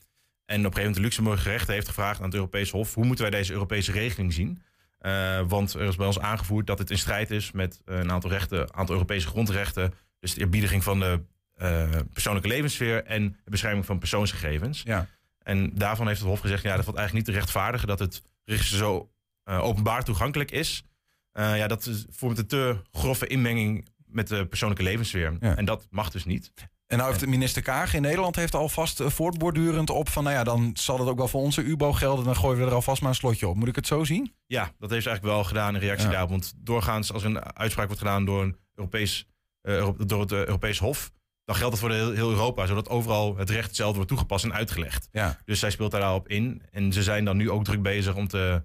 [0.46, 3.04] En op een gegeven moment de Luxemburg gerecht heeft gevraagd aan het Europees Hof, hoe
[3.04, 4.62] moeten wij deze Europese regeling zien?
[4.98, 8.10] Eh, want er is bij ons aangevoerd dat het in strijd is met eh, een
[8.10, 9.94] aantal rechten, een aantal Europese grondrechten.
[10.20, 11.20] Dus de eerbiediging van de
[11.54, 14.82] eh, persoonlijke levenssfeer en de bescherming van persoonsgegevens.
[14.84, 15.06] Ja.
[15.42, 18.22] En daarvan heeft het Hof gezegd, ja, dat valt eigenlijk niet te rechtvaardigen dat het
[18.44, 19.10] register zo
[19.44, 20.84] openbaar toegankelijk is.
[21.32, 25.36] Ja, dat is, vormt een te grove inmenging met de persoonlijke levenssfeer.
[25.40, 26.52] En dat mag dus niet.
[26.86, 30.36] En nou heeft de minister Kaag in Nederland heeft alvast eh, voortbordurend op van, nou
[30.36, 33.00] ja, dan zal het ook wel voor onze UBO gelden, dan gooien we er alvast
[33.00, 33.56] maar een slotje op.
[33.56, 34.34] Moet ik het zo zien?
[34.46, 36.10] Ja, dat heeft ze eigenlijk wel gedaan in reactie Ja.
[36.12, 36.30] daarop.
[36.30, 39.26] Want doorgaans, als er een uitspraak wordt gedaan door, een Europees,
[39.60, 41.10] eh, door het eh, Europees Hof,
[41.44, 44.52] dan geldt het voor heel, heel Europa, zodat overal het recht hetzelfde wordt toegepast en
[44.52, 45.08] uitgelegd.
[45.12, 45.38] Ja.
[45.44, 46.62] Dus zij speelt daarop in.
[46.70, 48.62] En ze zijn dan nu ook druk bezig om te,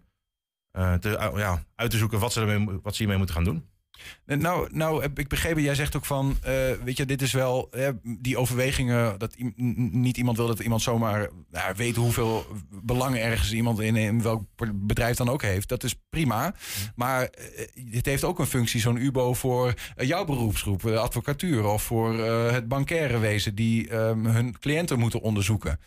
[1.00, 3.70] te, uh, ja, uit te zoeken wat ze, ermee, wat ze hiermee moeten gaan doen.
[4.26, 7.68] Nou, nou heb ik begrepen, jij zegt ook van, eh, weet je, dit is wel
[7.72, 9.36] eh, die overwegingen, dat
[9.92, 14.44] niet iemand wil dat iemand zomaar nou, weet hoeveel belangen ergens iemand in, in welk
[14.74, 15.70] bedrijf dan ook heeft.
[15.70, 16.54] Dat is prima.
[16.96, 21.66] Maar eh, het heeft ook een functie, zo'n UBO, voor eh, jouw beroepsgroep, de advocatuur
[21.66, 25.80] of voor eh, het bankaire wezen die ehm, hun cliënten moeten onderzoeken.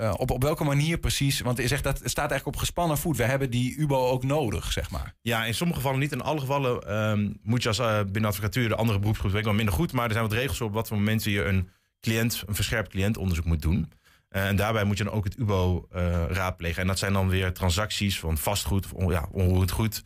[0.00, 1.40] Eh, op, op welke manier precies?
[1.40, 3.16] Want je zegt dat het staat eigenlijk op gespannen voet.
[3.16, 5.14] We hebben die UBO ook nodig, zeg maar.
[5.22, 6.12] Ja, in sommige gevallen niet.
[6.12, 9.52] In alle gevallen ehm, moet je als eh, binnen advocatuur de andere beroepsgroep ik wel
[9.52, 9.92] minder goed.
[9.92, 11.68] Maar er zijn wat regels op wat voor momenten je een
[12.00, 13.92] cliënt, een verscherpt cliëntonderzoek moet doen.
[14.28, 15.86] Eh, en daarbij moet je dan ook het UBO
[16.28, 16.82] raadplegen.
[16.82, 20.02] En dat zijn dan weer transacties van vastgoed of on- ja, onroerend goed.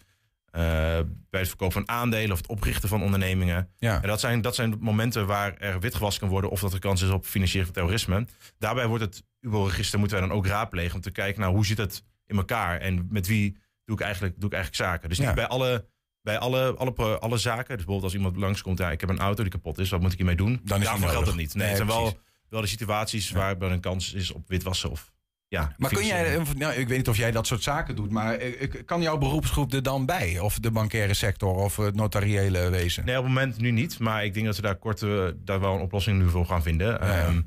[0.51, 3.68] bij het verkoop van aandelen of het oprichten van ondernemingen.
[3.78, 4.03] Ja.
[4.03, 7.03] En dat zijn, dat zijn momenten waar er witgewassen kan worden of dat er kans
[7.03, 8.26] is op financiering van terrorisme.
[8.59, 11.78] Daarbij wordt het UBO-register moeten wij dan ook raadplegen om te kijken naar hoe zit
[11.78, 15.09] het in elkaar en met wie doe ik eigenlijk, doe ik eigenlijk zaken.
[15.09, 15.34] Dus niet Ja.
[15.34, 15.86] bij alle
[16.22, 17.64] bij alle, alle, alle zaken.
[17.66, 20.11] Dus bijvoorbeeld als iemand langskomt, ja, ik heb een auto die kapot is, wat moet
[20.12, 20.61] ik hiermee doen?
[20.64, 21.55] Dan is Daarvoor geldt dat niet.
[21.55, 22.20] Nee, Nee, het zijn wel, precies.
[22.49, 25.12] wel de situaties waar er een kans is op witwassen of
[25.49, 25.74] ja.
[25.76, 28.68] Maar kun jij, nou, ik weet niet of jij dat soort zaken doet, maar eh,
[28.84, 30.38] kan jouw beroepsgroep er dan bij?
[30.38, 33.05] Of de bankaire sector of het notariële wezen?
[33.05, 33.99] Nee, op het moment nu niet.
[33.99, 35.01] Maar ik denk dat we daar kort
[35.47, 37.01] daar wel een oplossing nu voor gaan vinden.
[37.01, 37.40] Ehm,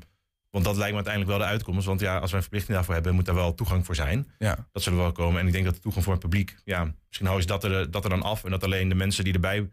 [0.50, 1.86] want dat lijkt me uiteindelijk wel de uitkomst.
[1.86, 4.30] Want ja, als wij een verplichting daarvoor hebben, moet daar wel toegang voor zijn.
[4.38, 4.68] Ja.
[4.72, 5.40] Dat zullen wel komen.
[5.40, 7.90] En ik denk dat de toegang voor het publiek, ja, misschien houden ze dat er,
[7.90, 8.44] dat er dan af.
[8.44, 9.68] En dat alleen de mensen die erbij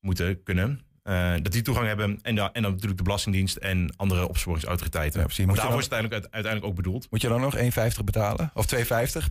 [0.00, 0.80] moeten kunnen.
[1.02, 2.18] Eh, dat die toegang hebben.
[2.22, 5.20] En, dan en dan natuurlijk de Belastingdienst en andere opsporingsautoriteiten.
[5.20, 5.46] Ja, precies.
[5.46, 7.06] Moet daarvoor is het uiteindelijk, uiteindelijk ook bedoeld.
[7.10, 8.50] Moet je dan nog 1,50 betalen?
[8.54, 8.82] Of 2,50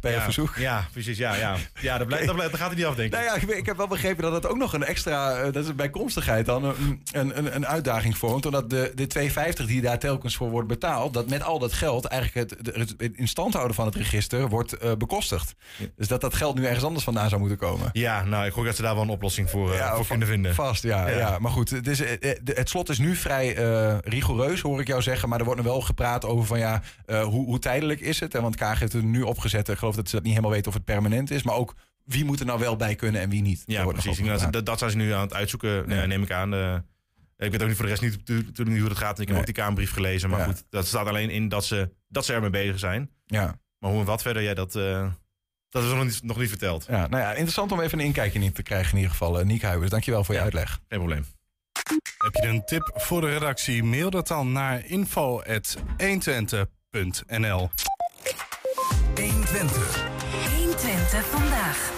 [0.01, 0.55] per ja, verzoek?
[0.55, 1.17] Ja, precies.
[1.17, 1.55] Ja, ja.
[1.81, 3.19] ja dat, blijft, dat, blijft, dat gaat hij niet af, denk ik.
[3.19, 5.63] Nou ja, ik, ik heb wel begrepen dat het ook nog een extra, eh, dat
[5.63, 8.45] is een bijkomstigheid dan, een, een, een, uitdaging vormt.
[8.45, 12.05] Omdat de, de 2,50 die daar telkens voor wordt betaald, dat met al dat geld
[12.05, 15.55] eigenlijk het, het, het in stand houden van het register wordt eh, bekostigd.
[15.95, 17.89] Dus dat dat geld nu ergens anders vandaan zou moeten komen.
[17.93, 20.55] Ja, nou, ik hoop dat ze daar wel een oplossing voor, voor kunnen vinden.
[20.55, 21.07] Vast, ja.
[21.07, 21.17] ja.
[21.17, 21.39] Ja.
[21.39, 24.87] Maar goed, het, is, eh, eh, het slot is nu vrij eh, rigoureus, hoor ik
[24.87, 25.29] jou zeggen.
[25.29, 28.35] Maar er wordt nog wel gepraat over van ja, hoe, hoe tijdelijk is het?
[28.35, 29.69] En want Kaag heeft het nu opgezet.
[29.69, 31.43] Ik geloof dat ze dat niet helemaal weten of het permanent is.
[31.43, 33.63] Maar ook wie moet er nou wel bij kunnen en wie niet.
[33.65, 34.21] Ja, precies.
[34.51, 36.53] Dat, dat, zijn ze nu aan het uitzoeken, neem ik aan.
[37.37, 39.11] Ik weet ook niet voor de rest niet natuurlijk niet hoe dat gaat.
[39.11, 39.39] Ik heb Nee.
[39.39, 40.29] ook die Kamerbrief gelezen.
[40.29, 40.45] Maar Ja.
[40.45, 43.09] goed, dat staat alleen in dat ze, dat ze ermee bezig zijn.
[43.25, 43.59] Ja.
[43.79, 44.71] Maar hoe en wat verder, ja, dat,
[45.69, 46.85] dat is nog niet, nog niet verteld.
[46.89, 49.39] Ja, nou ja, interessant om even een inkijkje in te krijgen in ieder geval.
[49.39, 50.79] Uh, Niek Huibers, dankjewel voor je uitleg.
[50.89, 51.25] Geen probleem.
[52.17, 53.83] Heb je een tip voor de redactie?
[53.83, 57.69] Mail dat dan naar info.120.nl
[59.15, 60.05] 120.
[60.57, 61.91] 120 vandaag.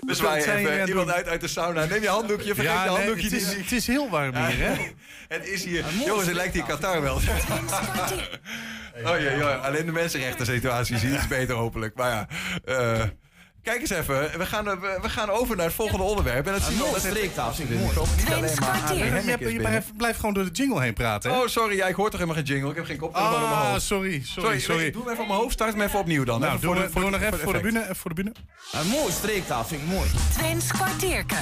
[0.00, 1.84] We zwaaien zijn even iemand uit, uit de sauna.
[1.84, 3.56] Neem je handdoekje, vergeet Ja, je nee, handdoekje het, is, niet.
[3.56, 4.74] het is heel warm hier, hè?
[5.28, 5.84] Het is hier...
[6.06, 7.18] Jongens, het lijkt hier Qatar wel.
[9.04, 11.94] Oh ja, ja, alleen de mensenrechten situatie is iets beter hopelijk.
[11.94, 12.28] Maar ja,
[12.64, 13.02] eh,
[13.62, 14.38] kijk eens even.
[14.38, 16.46] We gaan, eh, we, we gaan over naar het volgende onderwerp.
[16.46, 17.64] En dat zien we heeft- streektafel.
[17.68, 18.98] Niet alleen maar Adrie
[19.54, 21.38] Je, blijft gewoon door de jingle heen praten, hè?
[21.40, 21.76] Oh, sorry.
[21.76, 22.70] Ja, ik hoor toch helemaal geen jingle.
[22.70, 23.82] Ik heb geen koptelefoon op mijn Ah, hoofd.
[23.82, 24.90] sorry, sorry, sorry.
[24.90, 25.52] Doe hem even op mijn hoofd.
[25.52, 26.40] Start hem even opnieuw dan.
[26.40, 26.74] Nou, voor
[27.10, 27.82] nog even voor de bühne.
[27.82, 28.32] Even voor de bühne.
[28.72, 30.08] Een mooie streektafel, vind ik mooi.
[30.32, 31.36] Twents kwartierken.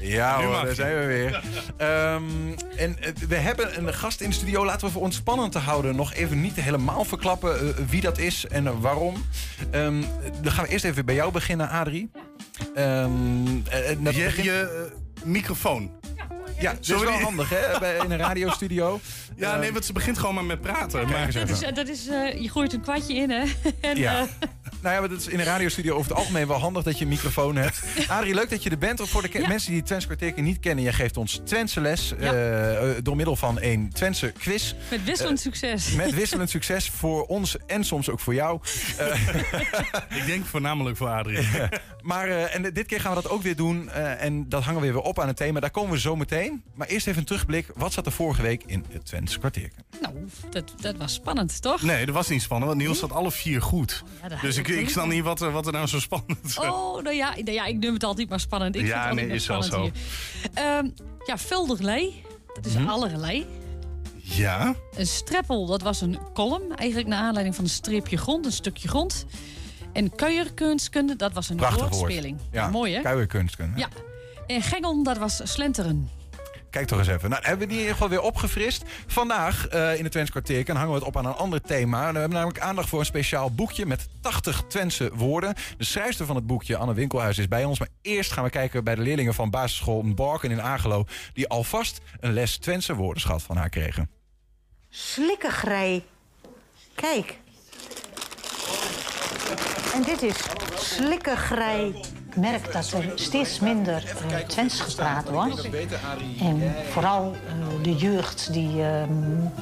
[0.00, 1.42] Ja Nu hoor, daar zijn we weer.
[1.76, 2.22] Ehm,
[2.76, 4.64] en eh, we hebben een gast in de studio.
[4.64, 8.18] Laten we voor ons spannend te houden nog even niet helemaal verklappen eh, wie dat
[8.18, 9.24] is en eh, waarom.
[9.70, 10.02] Ehm,
[10.42, 12.10] dan gaan we eerst even bij jou beginnen, Adrie.
[12.74, 13.10] Ehm,
[13.68, 15.90] eh, eh, dat Je, je eh, microfoon.
[16.60, 19.00] ja, dat is wel handig hè, bij, in een radiostudio.
[19.36, 21.08] Ja, nee, want ze begint gewoon maar met praten.
[21.08, 23.42] Maar, Dat is, dat is, eh, je gooit een kwartje in, hè?
[23.80, 24.26] en, Ja.
[24.82, 27.04] Nou ja, maar dat is in een radiostudio over het algemeen wel handig dat je
[27.04, 27.82] een microfoon hebt.
[28.08, 29.08] Adrie, leuk dat je er bent.
[29.08, 29.48] Voor de Ja.
[29.48, 32.32] mensen die het Twents kwartiertje niet kennen, jij geeft ons Twentse les Ja.
[32.32, 34.74] eh, eh, door middel van een Twentse quiz.
[34.90, 35.92] met wisselend Eh, succes.
[35.92, 38.60] Met wisselend succes voor ons en soms ook voor jou.
[38.98, 39.26] Eh,
[40.20, 41.46] ik denk voornamelijk voor Adrie.
[42.02, 43.90] maar eh, en dit keer gaan we dat ook weer doen.
[43.90, 45.60] eh, en dat hangen we weer op aan het thema.
[45.60, 46.62] Daar komen we zo meteen.
[46.74, 47.66] Maar eerst even een terugblik.
[47.74, 49.80] Wat zat er vorige week in het Twents kwartiertje?
[50.00, 50.14] Nou,
[50.50, 51.82] dat, dat was spannend, toch?
[51.82, 54.04] Nee, dat was niet spannend, want Niels had alle vier goed.
[54.22, 55.22] Ja, dat Dus ik, ik snap niet.
[55.24, 56.58] wat, er- wat er nou zo spannend is.
[56.58, 58.76] Oh, nou ja, nou ja, ik noem het altijd maar spannend.
[58.76, 59.92] Ik Ja, vind nee, is wel hier.
[60.54, 60.88] Ehm,
[61.26, 62.22] ja, vulderlei.
[62.54, 63.46] Dat is allerlei.
[64.22, 64.74] Ja?
[64.96, 66.62] Een streppel, dat was een kolom.
[66.76, 69.26] Eigenlijk naar aanleiding van een streepje grond, een stukje grond.
[69.92, 71.94] En kuierkunstkunde, dat was een Prachtig woord.
[71.94, 72.38] woordspeling.
[72.52, 73.00] Ja, Mooi, hè?
[73.02, 73.78] Kuierkunstkunde.
[73.78, 73.88] Ja.
[74.46, 76.10] En gengel, dat was slenteren.
[76.70, 77.30] Kijk toch eens even.
[77.30, 78.84] Nou, hebben we die in ieder geval weer opgefrist.
[79.06, 82.06] Vandaag eh, in het Twents kwartierken hangen we het op aan een ander thema.
[82.06, 85.54] En we hebben namelijk aandacht voor een speciaal boekje met 80 Twentse woorden.
[85.78, 87.78] De schrijfster van het boekje, Anne Winkelhuis, is bij ons.
[87.78, 91.04] Maar eerst gaan we kijken bij de leerlingen van basisschool Borken in Agelo...
[91.32, 94.10] die alvast een les Twentse woordenschat van haar kregen.
[94.88, 96.04] Slikkergrij.
[96.94, 97.38] Kijk.
[99.94, 100.36] En dit is
[100.76, 101.94] slikkergrij.
[102.30, 105.68] Ik merk dat er steeds minder uh, Twents gepraat wordt.
[106.40, 109.02] En vooral uh, de jeugd die uh,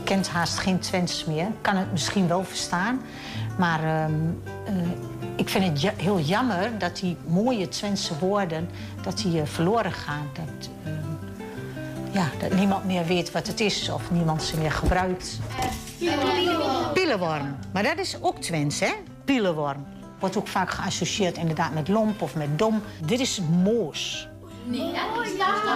[0.05, 1.47] kent haast geen Twents meer.
[1.61, 3.01] Kan het misschien wel verstaan.
[3.59, 4.11] Maar
[5.37, 8.69] ik vind het ja heel jammer dat die mooie Twentse woorden
[9.03, 10.31] dat die, verloren gaan.
[10.33, 10.69] Dat,
[12.11, 15.39] ja, dat niemand meer weet wat het is of niemand ze meer gebruikt.
[16.95, 17.57] Pielenworm.
[17.73, 18.93] Maar dat is ook Twents, hè?
[19.25, 19.87] Pielenworm.
[20.19, 22.83] Wordt ook vaak geassocieerd inderdaad met lomp of met dom.
[23.05, 24.29] Dit is moos.
[24.65, 25.33] Nee, dat is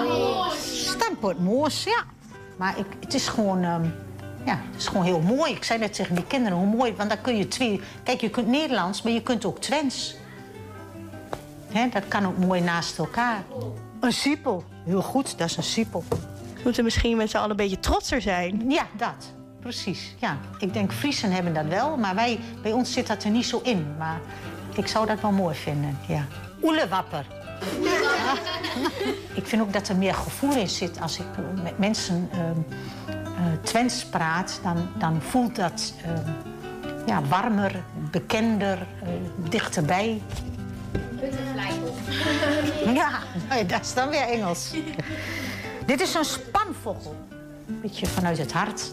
[0.09, 0.89] moos.
[0.89, 2.05] Stampot moos, ja.
[2.57, 3.65] Maar ik, het is gewoon...
[3.65, 3.95] Um,
[4.45, 5.53] ja, het is gewoon heel mooi.
[5.53, 7.81] Ik zei net tegen die kinderen, hoe mooi, want dan kun je twee...
[8.03, 10.15] Kijk, je kunt Nederlands, maar je kunt ook Twents.
[11.69, 13.43] Hè, dat kan ook mooi naast elkaar.
[14.01, 14.65] Een siepel.
[14.85, 16.05] Heel goed, dat is een siepel.
[16.65, 18.71] Moeten misschien met z'n allen een beetje trotser zijn.
[18.71, 19.33] Ja, dat.
[19.63, 20.39] Precies, ja.
[20.59, 23.61] Ik denk Friesen hebben dat wel, maar wij, bij ons zit dat er niet zo
[23.63, 23.87] in.
[23.99, 24.21] Maar
[24.75, 26.27] ik zou dat wel mooi vinden, ja.
[26.63, 27.27] Oelewapper.
[27.83, 28.35] Ja.
[29.41, 31.01] ik vind ook dat er meer gevoel in zit.
[31.01, 31.27] Als ik
[31.63, 38.87] met mensen uh, uh, Twents praat, dan, dan voelt dat uh, ja, warmer, bekender,
[39.49, 40.23] dichterbij.
[42.95, 43.11] ja,
[43.67, 44.71] dat is dan weer Engels.
[45.87, 47.17] Dit is een spanvogel.
[47.67, 48.93] Een beetje vanuit het hart.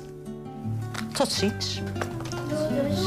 [1.14, 1.82] Tot ziens.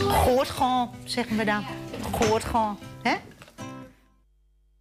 [0.09, 1.65] Goort gewoon, zeggen we dan.
[2.13, 3.15] Goort gewoon, hè?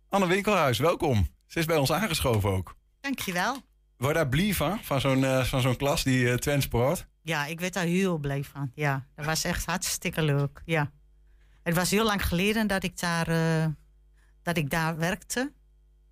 [0.10, 1.28] Anne Winkelhuis, welkom.
[1.48, 2.76] Ze is bij ons aangeschoven ook.
[3.02, 3.58] Dankjewel.
[3.98, 7.08] Word daar blij van, van zo'n eh, van zo'n klas die uh, Twents Sport?
[7.22, 8.72] Ja, ik werd daar heel blij van.
[8.76, 10.62] Ja, dat was echt hartstikke leuk.
[10.66, 10.92] Ja.
[11.64, 13.66] Het was heel lang geleden dat ik daar, uh,
[14.42, 15.52] dat ik daar werkte.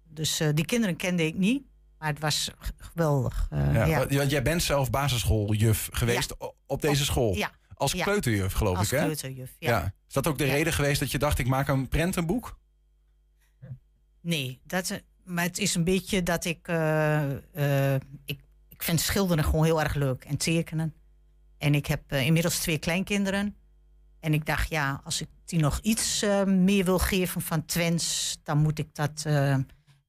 [0.03, 1.63] Dus die kinderen kende ik niet.
[1.99, 3.47] Maar het was geweldig.
[3.51, 4.07] ja, ja.
[4.07, 6.51] Want jij bent zelf basisschooljuf geweest ja.
[6.65, 7.35] op deze school.
[7.35, 7.51] Ja.
[7.73, 9.05] Als kleuterjuf, geloof Als ik, hè?
[9.05, 9.93] Als kleuterjuf, ja.
[10.07, 12.59] Is dat ook de reden geweest dat je dacht, ik maak een prentenboek?
[14.21, 17.93] Nee, dat, maar het is een beetje dat ik, uh, uh,
[18.25, 18.47] ik...
[18.69, 20.93] Ik vind schilderen gewoon heel erg leuk en tekenen.
[21.57, 23.55] En ik heb inmiddels twee kleinkinderen.
[24.19, 28.37] En ik dacht, ja, als ik die nog iets meer wil geven van Twents...
[28.43, 29.25] dan moet ik dat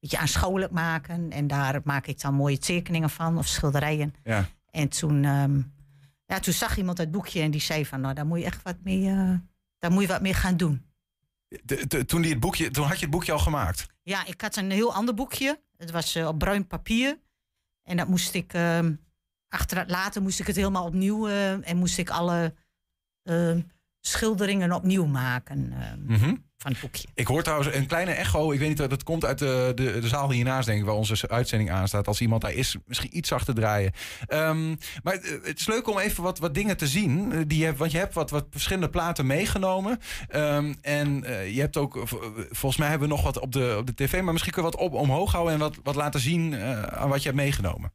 [0.01, 1.31] beetje aanschouwelijk maken.
[1.31, 4.13] En daar maak ik dan mooie tekeningen van of schilderijen.
[4.23, 4.45] Ja.
[4.69, 5.23] En toen...
[5.23, 5.73] Um,
[6.31, 8.63] ja, toen zag iemand het boekje en die zei van, nou, daar moet je echt
[8.63, 9.33] wat mee, uh,
[9.79, 10.85] daar moet je wat mee gaan doen.
[11.47, 13.87] De, de, toen, die het boekje, toen had je het boekje al gemaakt?
[14.03, 15.61] Ja, ik had een heel ander boekje.
[15.77, 17.19] Het was uh, op bruin papier.
[17.83, 18.79] En dat moest ik, uh,
[19.47, 22.53] achter, later moest ik het helemaal opnieuw uh, en moest ik alle
[23.99, 25.73] schilderingen opnieuw maken
[26.05, 26.50] mm -hmm.
[26.61, 27.07] Van het boekje.
[27.13, 28.51] Ik hoor trouwens een kleine echo.
[28.51, 31.29] Ik weet niet, dat komt uit de, de, de zaal hiernaast, denk ik, waar onze
[31.29, 32.07] uitzending aanstaat.
[32.07, 33.91] Als iemand daar is, misschien iets zachter draaien.
[34.27, 37.47] Um, maar het is leuk om even wat, wat dingen te zien.
[37.47, 39.99] Die je hebt, want je hebt wat, wat verschillende platen meegenomen.
[40.35, 42.03] Um, en uh, je hebt ook,
[42.49, 44.69] volgens mij hebben we nog wat op de, op de tv, maar misschien kun je
[44.71, 47.93] wat op, omhoog houden en wat, wat laten zien uh, aan wat je hebt meegenomen.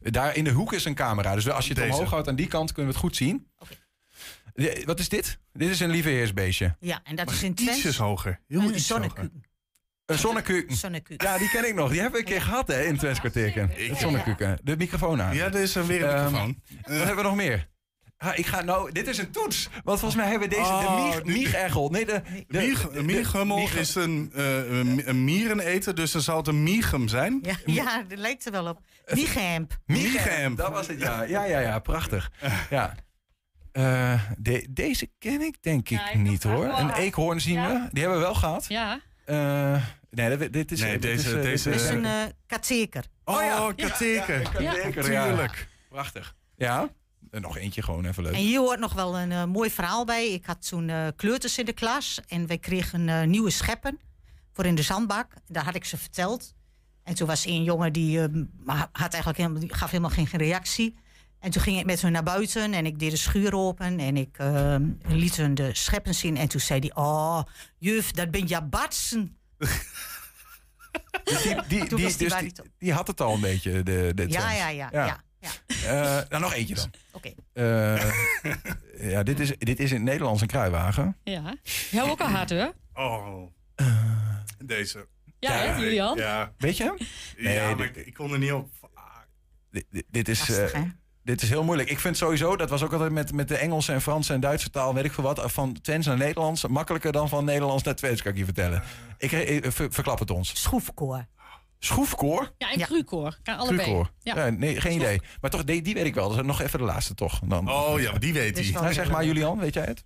[0.00, 1.34] Daar in de hoek is een camera.
[1.34, 1.92] Dus als je het Deze.
[1.92, 3.46] omhoog houdt aan die kant, kunnen we het goed zien.
[3.58, 3.76] Okay.
[4.84, 5.38] Wat is dit?
[5.52, 6.76] Dit is een lieveheersbeestje.
[6.80, 7.76] Ja, en dat maar is in Twents.
[7.76, 8.40] Ietsjes hoger.
[8.48, 9.42] Heel een iets zonnekuken.
[10.06, 10.76] Een zonnekuken.
[10.76, 11.26] Zonnekuken.
[11.28, 11.90] Ja, die ken ik nog.
[11.90, 13.70] Die hebben we een keer gehad hè, in het Twents kwartierken.
[13.72, 14.58] Het zonnekuken.
[14.62, 15.34] De microfoon aan.
[15.34, 16.48] Ja, er is weer een microfoon.
[16.48, 17.68] Um, wat hebben we nog meer?
[18.16, 19.68] Ha, ik ga nou, dit is een toets.
[19.84, 21.88] Want volgens mij hebben we deze, Oh, de mieg, miegergel.
[21.88, 22.58] Nee, de, de,
[23.02, 27.38] Mieg, de- is een, uh, een, een miereneter, dus dan zal het een miegum zijn.
[27.42, 28.80] Ja, ja, dat lijkt er wel op.
[29.14, 29.78] Miegemp.
[29.86, 30.56] Miegemp.
[30.56, 31.22] Dat was het, ja.
[31.22, 32.30] Ja, ja, ja, prachtig.
[32.70, 32.94] Ja.
[33.72, 36.64] Eh, de- deze ken ik denk ik niet hoor.
[36.64, 37.88] Een eekhoorn zien we.
[37.92, 38.64] Die hebben we wel gehad.
[38.68, 39.00] Ja.
[39.24, 40.80] Eh, nee, dat- dit is...
[40.80, 43.04] Nee, dit is, deze- dit deze- is eh, een uh, kateker.
[43.24, 43.72] Oh, ja.
[43.76, 44.62] kateker.
[44.62, 45.24] Ja, kateker, ja.
[45.26, 45.68] Tuurlijk.
[45.88, 46.34] Prachtig.
[46.56, 46.88] Ja.
[47.30, 48.32] En nog eentje gewoon even leuk.
[48.32, 50.28] En hier hoort nog wel een mooi verhaal bij.
[50.32, 53.98] Ik had toen kleuters in de klas en wij kregen eh, nieuwe scheppen
[54.52, 55.32] voor in de zandbak.
[55.46, 56.54] Daar had ik ze verteld.
[57.02, 58.24] En toen was een jongen die eh,
[58.92, 60.98] had eigenlijk helemaal, die gaf helemaal geen reactie.
[61.40, 64.16] En toen ging ik met hun naar buiten en ik deed de schuur open en
[64.16, 64.76] ik eh,
[65.08, 66.36] liet hun de scheppen zien.
[66.36, 67.42] En toen zei hij, oh
[67.78, 69.36] juf, dat ben je batsen.
[71.24, 74.28] Dus die, die, die, die dus die, die had het al een beetje, de, de
[74.28, 75.22] Ja, ja, ja, ja.
[75.40, 75.50] ja.
[75.84, 76.90] Eh, nou, nog eentje dan.
[77.12, 77.32] Oké.
[77.52, 78.12] Eh,
[79.10, 81.16] ja, dit is, dit is in het Nederlands een kruiwagen.
[81.24, 81.54] Ja.
[81.90, 82.72] Jou ook al hard, hoor.
[82.94, 83.46] Oh.
[84.64, 85.06] Deze.
[85.38, 86.16] Ja, hè, Julian?
[86.16, 86.52] Ja.
[86.58, 86.96] Weet je hem?
[87.36, 88.70] ja, Nee, maar ik, ik kon er niet op.
[89.70, 90.86] Dit, dit- dit is, Lastig, eh, hè?
[91.28, 91.90] Dit is heel moeilijk.
[91.90, 94.70] Ik vind sowieso, dat was ook altijd met, met de Engelse en Franse en Duitse
[94.70, 98.22] taal, weet ik veel wat, van Twents naar Nederlands, makkelijker dan van Nederlands naar Twents,
[98.22, 98.82] kan ik je vertellen.
[99.18, 99.30] Ik,
[99.72, 100.62] ver- verklap het ons.
[100.62, 101.26] Schroefkoor.
[101.78, 102.52] Schroefkoor?
[102.58, 103.38] Ja, en crukoor.
[103.42, 104.04] Kan allebei.
[104.22, 104.36] Ja.
[104.36, 105.20] Ja, nee, geen idee.
[105.40, 106.28] Maar toch, die, die weet ik wel.
[106.28, 107.40] Dus nog even de laatste toch.
[107.44, 107.70] Dan.
[107.70, 108.70] Oh ja, maar die weet hij.
[108.70, 110.04] Nou, zeg maar, Julian, weet jij het?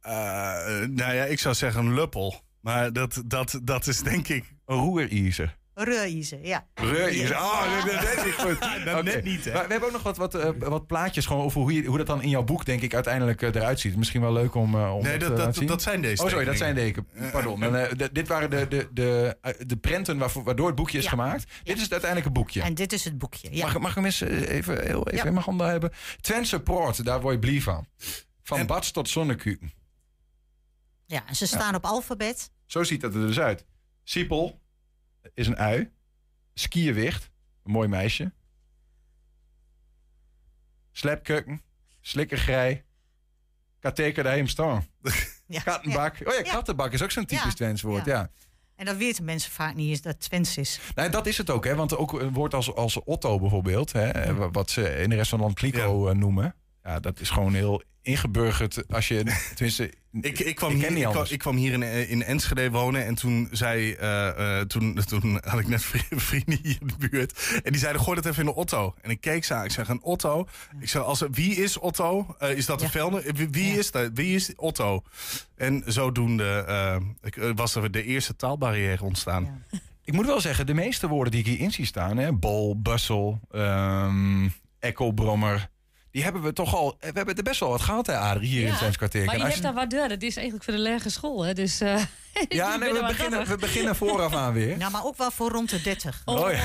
[0.00, 0.12] Eh,
[0.88, 2.40] nou ja, ik zou zeggen een luppel.
[2.60, 4.44] Maar dat, dat, dat is denk ik...
[4.66, 5.58] Een roerijzer.
[5.84, 6.66] Reuizen, ja.
[6.74, 7.30] Reujers.
[7.30, 8.58] Oh, dat, dat is niet goed.
[8.84, 9.52] Dat net niet, hè?
[9.52, 11.96] Maar we hebben ook nog wat, wat, eh, wat plaatjes gewoon over hoe, je, hoe
[11.98, 13.96] dat dan in jouw boek, denk ik, uiteindelijk eh, eruit ziet.
[13.96, 15.66] Misschien wel leuk om, eh, om Nee, dat, dat, dat, laten zien.
[15.66, 17.06] dat zijn deze Oh, sorry, dat zijn tekeningen.
[17.24, 17.62] de Pardon.
[17.62, 21.10] Eh, de- dit waren de, de, de, de prenten waarvoor, waardoor het boekje is Ja.
[21.10, 21.44] gemaakt.
[21.64, 22.62] Dit is het uiteindelijke boekje.
[22.62, 23.48] En dit is het boekje.
[23.54, 23.64] Ja.
[23.64, 25.24] Mag, ik- mag ik hem eens even, heel even Ja.
[25.24, 25.90] in mijn handen hebben?
[26.20, 27.86] Twentse Poort, daar word je blij van.
[28.42, 29.72] Van En- Bats tot Zonnekuken.
[31.06, 32.50] ja, en ze staan op alfabet.
[32.66, 33.64] Zo ziet dat er dus uit.
[34.04, 34.60] Siepel
[35.34, 35.90] is een ui.
[36.54, 37.30] Skierwicht,
[37.64, 38.32] een mooi meisje.
[40.92, 41.62] Slepkukken,
[42.00, 42.84] slikkergrij.
[43.80, 44.86] Kateker de heem staan.
[45.50, 45.60] Ja.
[45.60, 46.16] Kattenbak.
[46.24, 47.52] Oh ja, kattenbak is ook zo'n typisch Ja.
[47.52, 48.12] Twents woord, Ja.
[48.14, 48.30] ja.
[48.76, 50.80] En dat weten mensen vaak niet eens dat Twents is.
[50.94, 51.74] Nou, dat is het ook, hè.
[51.74, 53.92] Want ook een woord als, als Otto bijvoorbeeld...
[53.92, 56.54] Hè, wat ze in de rest van het land Kliko eh, noemen...
[56.82, 59.22] Ja, dat is gewoon heel ingeburgerd als je...
[59.54, 63.04] Tenminste, Ik, ik, kwam ken hier, ik, kwam, ik hier in, eh, in Enschede wonen
[63.04, 67.08] en toen zei, eh, eh, toen, toen had ik net vri- vrienden hier in de
[67.08, 68.94] buurt en die zeiden gooi dat even in de Otto.
[69.02, 70.48] En ik keek ze aan, ik zeg een Otto.
[70.80, 72.34] Ik zeg als wie is Otto?
[72.38, 72.92] Eh, is dat een Ja.
[72.92, 73.32] velder?
[73.34, 73.78] Wie, wie Ja.
[73.78, 74.10] is dat?
[74.14, 75.02] Wie is Otto?
[75.56, 76.64] En zodoende
[77.22, 79.62] ik, was er de eerste taalbarrière ontstaan.
[79.70, 79.78] Ja.
[80.04, 82.16] Ik moet wel zeggen, de meeste woorden die ik hierin zie staan...
[82.16, 84.48] Hè, bol, bussel, ehm
[84.78, 85.68] ekkelbrommer...
[86.10, 86.96] die hebben we toch al...
[87.00, 89.24] We hebben er best wel wat gehad, hè, Adrie, hier in het Twents kwartier.
[89.24, 90.08] maar je hebt daar wat deur.
[90.08, 91.52] Dat is eigenlijk voor de lage school, hè?
[91.52, 91.94] Dus, eh,
[92.48, 94.76] Ja, je nee, we beginnen, we beginnen vooraf aan weer.
[94.76, 96.22] Nou, maar ook wel voor rond de 30.
[96.24, 96.60] Oh, ja.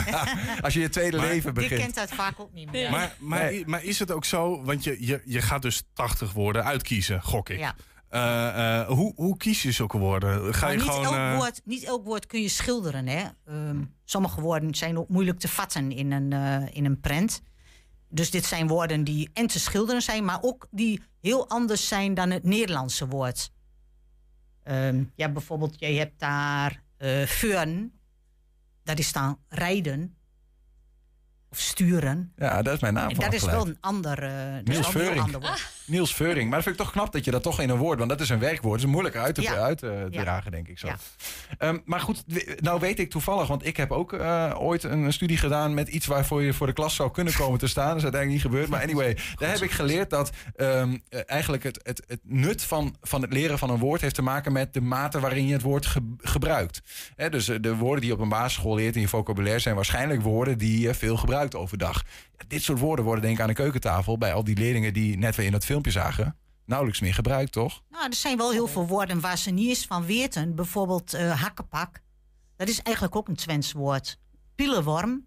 [0.60, 1.80] Als je je tweede Maar- leven Die begint.
[1.80, 2.90] kent dat vaak ook niet meer.
[2.90, 6.64] Maar, maar, maar is het ook zo, want je, je, je gaat dus 80 woorden
[6.64, 7.58] uitkiezen, gok ik.
[7.58, 7.74] Ja.
[8.08, 10.54] Eh, eh, hoe, hoe kies je zulke woorden?
[10.54, 11.04] Ga je niet, gewoon.
[11.04, 13.06] elk eh, woord, niet elk woord kun je schilderen.
[13.06, 13.22] Hè?
[13.46, 17.42] Ehm, sommige woorden zijn ook moeilijk te vatten in een, eh, in een prent.
[18.08, 22.14] Dus dit zijn woorden die en te schilderen zijn, maar ook die heel anders zijn
[22.14, 23.50] dan het Nederlandse woord.
[24.62, 26.82] Ehm, ja, bijvoorbeeld, je hebt daar
[27.26, 27.98] vuren.
[28.82, 30.16] Dat is dan rijden.
[31.54, 32.32] Of sturen.
[32.36, 34.32] Ja, dat is mijn naam dat is wel een ander, eh,
[34.64, 35.20] Niels Veuring.
[35.20, 35.72] ander woord.
[35.86, 36.44] Niels Veuring.
[36.48, 37.98] Maar dat vind ik toch knap dat je dat toch in een woord...
[37.98, 38.74] want dat is een werkwoord.
[38.80, 39.54] Dat is moeilijker uit te, Ja.
[39.54, 40.22] uit te Ja.
[40.22, 40.86] dragen, denk ik zo.
[40.86, 40.96] Ja.
[41.58, 42.24] Ehm, maar goed,
[42.60, 43.46] nou weet ik toevallig...
[43.48, 45.74] want ik heb ook eh, ooit een studie gedaan...
[45.74, 47.88] met iets waarvoor je voor de klas zou kunnen komen te staan.
[47.88, 48.70] Dat is uiteindelijk niet gebeurd.
[48.70, 50.30] Maar anyway, daar heb ik geleerd dat...
[50.56, 54.00] ehm, eh, eigenlijk het, het, het nut van, van het leren van een woord...
[54.00, 56.80] heeft te maken met de mate waarin je het woord ge- gebruikt.
[57.30, 59.60] Dus eh, de woorden die je op een basisschool leert in je vocabulaire...
[59.60, 62.02] zijn waarschijnlijk woorden die je veel gebruikt overdag.
[62.38, 64.18] Ja, dit soort woorden worden denk ik aan de keukentafel...
[64.18, 66.36] bij al die leerlingen die net weer in dat filmpje zagen...
[66.64, 67.82] nauwelijks meer gebruikt, toch?
[67.88, 70.54] Nou, er zijn wel heel veel woorden waar ze niet eens van weten.
[70.54, 72.00] Bijvoorbeeld eh, hakkepak.
[72.56, 74.18] Dat is eigenlijk ook een Twents woord.
[74.54, 75.26] Pielenworm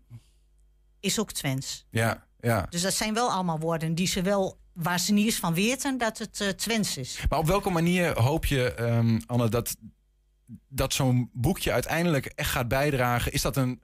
[0.99, 1.86] is ook Twents.
[1.89, 2.65] Ja, ja.
[2.70, 5.97] Dus dat zijn wel allemaal woorden die ze wel, waar ze niet eens van weten
[5.97, 7.26] dat het eh Twents is.
[7.30, 9.76] Maar op welke manier hoop je, ehm, Anne, dat,
[10.68, 13.32] dat zo'n boekje uiteindelijk echt gaat bijdragen?
[13.32, 13.82] Is dat een,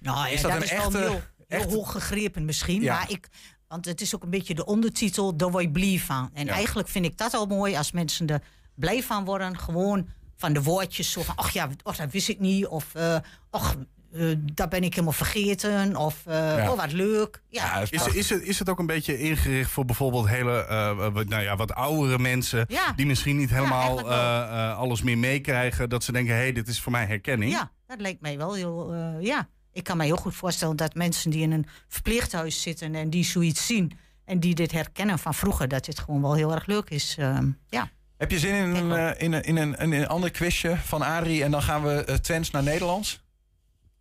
[0.00, 1.22] Nou, ja, is dat een is echte...
[1.54, 2.82] echt- hoog gegrepen misschien.
[2.82, 2.94] Ja.
[2.94, 3.28] Maar ik,
[3.68, 6.30] want het is ook een beetje de ondertitel, daar word je blij van.
[6.32, 6.52] En Ja.
[6.52, 8.42] eigenlijk vind ik dat al mooi als mensen er
[8.74, 9.58] blij van worden.
[9.58, 12.66] Gewoon van de woordjes zo van, ach ja, och, dat wist ik niet.
[12.66, 13.16] Of, eh
[13.50, 13.74] ach,
[14.12, 15.96] eh, dat ben ik helemaal vergeten.
[15.96, 16.70] Of, eh, Ja.
[16.70, 17.42] oh wat leuk.
[17.48, 21.28] Ja, is, is, het, is het ook een beetje ingericht voor bijvoorbeeld hele, eh, wat-
[21.28, 22.64] nou ja, wat oudere mensen...
[22.68, 22.92] Ja.
[22.96, 25.88] die misschien niet helemaal eh, eh, alles meer meekrijgen...
[25.88, 27.52] dat ze denken, hé, hey, dit is voor mij herkenning.
[27.52, 28.94] Ja, dat lijkt mij wel heel.
[29.20, 33.10] ja, ik kan mij heel goed voorstellen dat mensen die in een verpleeghuis zitten en
[33.10, 33.92] die zoiets zien
[34.24, 37.16] en die dit herkennen van vroeger, dat dit gewoon wel heel erg leuk is.
[37.18, 37.90] ehm, ja.
[38.16, 41.02] Heb je zin in een, eh, in een, in een, in een ander quizje van
[41.02, 43.22] Adrie en dan gaan we uh, Twents naar Nederlands?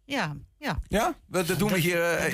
[0.05, 0.79] Ja, ja.
[0.87, 2.33] Ja, dat, dat doen we hier eh,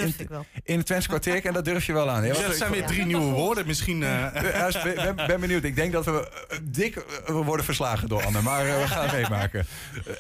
[0.64, 2.26] in, het Twents kwartier en dat durf je wel aan.
[2.26, 3.68] Ja, dat zijn weer drie nieuwe woorden.
[3.68, 4.04] Misschien...
[4.04, 5.64] eh, Ja, dus ben, ben, ben benieuwd.
[5.64, 8.42] Ik denk dat we eh, dik worden verslagen door Anne.
[8.42, 9.66] Maar we gaan het meemaken.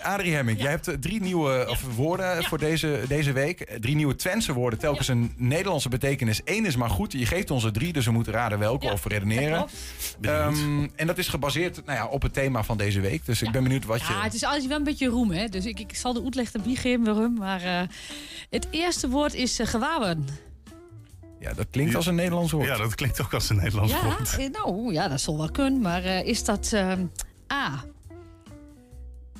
[0.01, 3.77] Adrie Hemming, jij hebt drie nieuwe of, woorden voor deze, deze week.
[3.79, 4.79] Drie nieuwe Twentse woorden.
[4.79, 6.41] Telkens een Nederlandse betekenis.
[6.45, 7.11] Eén is maar goed.
[7.11, 9.65] Je geeft ons er drie, dus we moeten raden welke of redeneren.
[10.21, 13.25] Ehm, en dat is gebaseerd nou ja, op het thema van deze week.
[13.25, 14.13] Dus ik ben benieuwd wat je...
[14.13, 15.47] Ja, het is altijd wel een beetje roem, hè.
[15.47, 17.33] Dus ik, ik zal de uitleg erbij geven waarom.
[17.33, 17.87] Maar eh,
[18.49, 20.31] het eerste woord is uh.
[21.39, 22.65] Ja, dat klinkt als een Nederlands woord.
[22.67, 24.37] Ja, dat klinkt ook als een Nederlands Ja, woord.
[24.37, 25.81] eh, nou ja, dat zal wel kunnen.
[25.81, 27.05] Maar eh, is dat ehm,
[27.53, 27.83] A.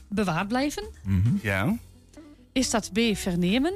[0.10, 0.84] Bewaard blijven?
[1.42, 1.76] Ja.
[2.52, 3.00] Is dat B.
[3.14, 3.74] Vernemen?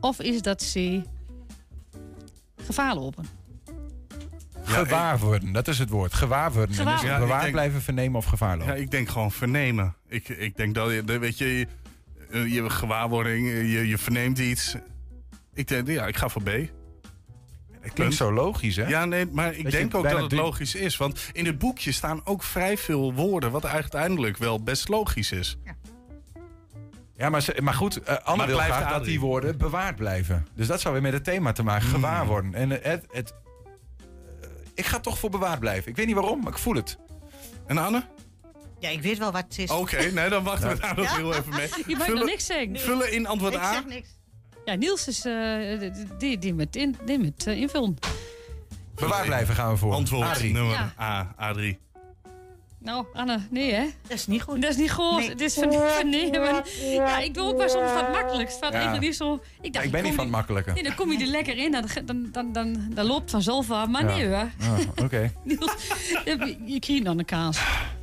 [0.00, 1.02] Of is dat C.
[2.64, 3.26] Gevaar lopen?
[4.62, 6.14] Gewaar worden, dat is het woord.
[6.14, 6.70] Gewaar worden.
[6.70, 7.10] En Gewaar dus worden.
[7.10, 8.74] Ja, ik bewaard denk- blijven, vernemen of gevaar lopen.
[8.74, 9.94] Ja, ik denk gewoon vernemen.
[10.08, 11.66] Ik, ik denk dat je, weet je,
[12.30, 14.74] je, eh, je gewaarwording, je, je verneemt iets.
[15.54, 16.50] Ik denk, ja, ik ga voor B.
[17.80, 18.86] Het klinkt zo logisch, hè?
[18.88, 20.96] Ja, nee, maar ik Dat denk ook dat het logisch is.
[20.96, 25.56] Want in het boekje staan ook vrij veel woorden, wat uiteindelijk wel best logisch is.
[27.16, 30.46] Ja, maar, ze- maar goed, eh, Anne Maar wil dat die woorden bewaard blijven.
[30.54, 32.54] Dus dat zou weer met het thema te maken, gewaar worden.
[32.54, 33.34] En eh, het, het,
[34.40, 35.90] eh, ik ga toch voor bewaard blijven.
[35.90, 36.98] Ik weet niet waarom, maar ik voel het.
[37.66, 38.02] En Anne?
[38.80, 39.70] Ja, ik weet wel wat het is.
[39.70, 41.68] Oké, nee, dan wachten we daar nog heel even mee.
[41.86, 42.78] Je mag nog niks zeggen.
[42.78, 43.72] Vullen in antwoord Ik A.
[43.72, 44.08] zeg niks.
[44.64, 47.96] Ja, Niels is eh, die, die met, in, die met eh, invullen.
[48.94, 49.92] Bewaard blijven gaan we voor.
[49.92, 50.52] Antwoord Adrie.
[50.52, 50.92] nummer Ja.
[51.00, 51.78] A, Adrie.
[52.78, 53.84] Nou, Anne, nee hè?
[54.02, 54.62] Dat is niet goed.
[54.62, 55.18] Dat is niet goed.
[55.18, 55.28] Nee.
[55.28, 56.62] Het is van vernemen.
[56.80, 58.58] Ja, ik doe ook wel soms wat makkelijks.
[58.58, 58.98] Wat Ja.
[58.98, 59.40] niet zo...
[59.60, 60.72] Ik, dacht, ik ben kom niet van het makkelijke.
[60.72, 61.72] Nee, dan kom je er lekker in.
[61.72, 63.86] Dan, dan, dan, dan, dan loopt vanzelf wel.
[63.86, 64.14] Maar Ja.
[64.16, 64.36] nee hoor.
[64.60, 65.32] Ah, Oké.
[65.44, 65.72] Niels,
[66.24, 67.58] je je krijgt dan een kaas.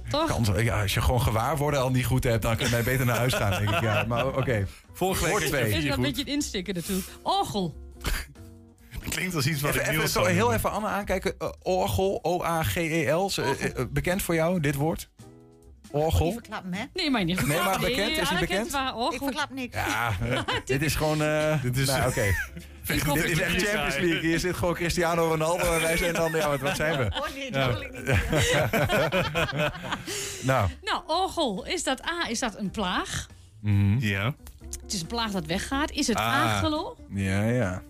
[0.09, 0.25] Toch?
[0.27, 3.05] Kans- ja, als je gewoon gewaar worden al niet goed hebt, dan kun je beter
[3.05, 3.81] naar huis gaan, denk ik.
[3.81, 4.67] Ja, maar oké.
[4.93, 5.61] Vorige week Dat twee.
[5.61, 5.91] is wel goed.
[5.91, 7.07] een beetje het instikken natuurlijk.
[7.23, 7.75] Orgel.
[9.09, 11.33] Klinkt als iets wat Even, ik even zo heel even Anne aankijken.
[11.39, 13.31] Eh, orgel, O-A-G-E-L.
[13.35, 15.09] Eh, eh, bekend voor jou, dit woord?
[15.91, 16.31] Orgel?
[16.31, 16.83] verklappen, hè?
[16.93, 18.17] Nee, maar niet Nee, maar bekend?
[18.17, 18.63] Is bekend?
[18.63, 19.25] het waar, Ik orgel.
[19.27, 19.75] verklap niks.
[19.75, 20.11] Ja,
[20.65, 21.17] dit is gewoon...
[21.61, 22.21] Dit is- nou, oké.
[22.21, 23.63] Vind ik Dit is echt.
[23.63, 24.19] Champions League.
[24.19, 26.31] Hier zit gewoon Cristiano Ronaldo en wij zijn dan...
[26.31, 27.05] Ja, wat, wat zijn we?
[27.19, 28.15] Oh nee, dat wil ik niet.
[30.43, 30.69] Nou.
[30.81, 31.65] Nou, orgel.
[31.65, 33.27] Is dat A, is dat een plaag?
[33.61, 33.97] Mhm.
[33.99, 34.35] Ja.
[34.81, 35.91] Het is een plaag dat weggaat.
[35.91, 36.23] Is het Ah.
[36.25, 36.97] agelo?
[37.13, 37.81] Ja, ja.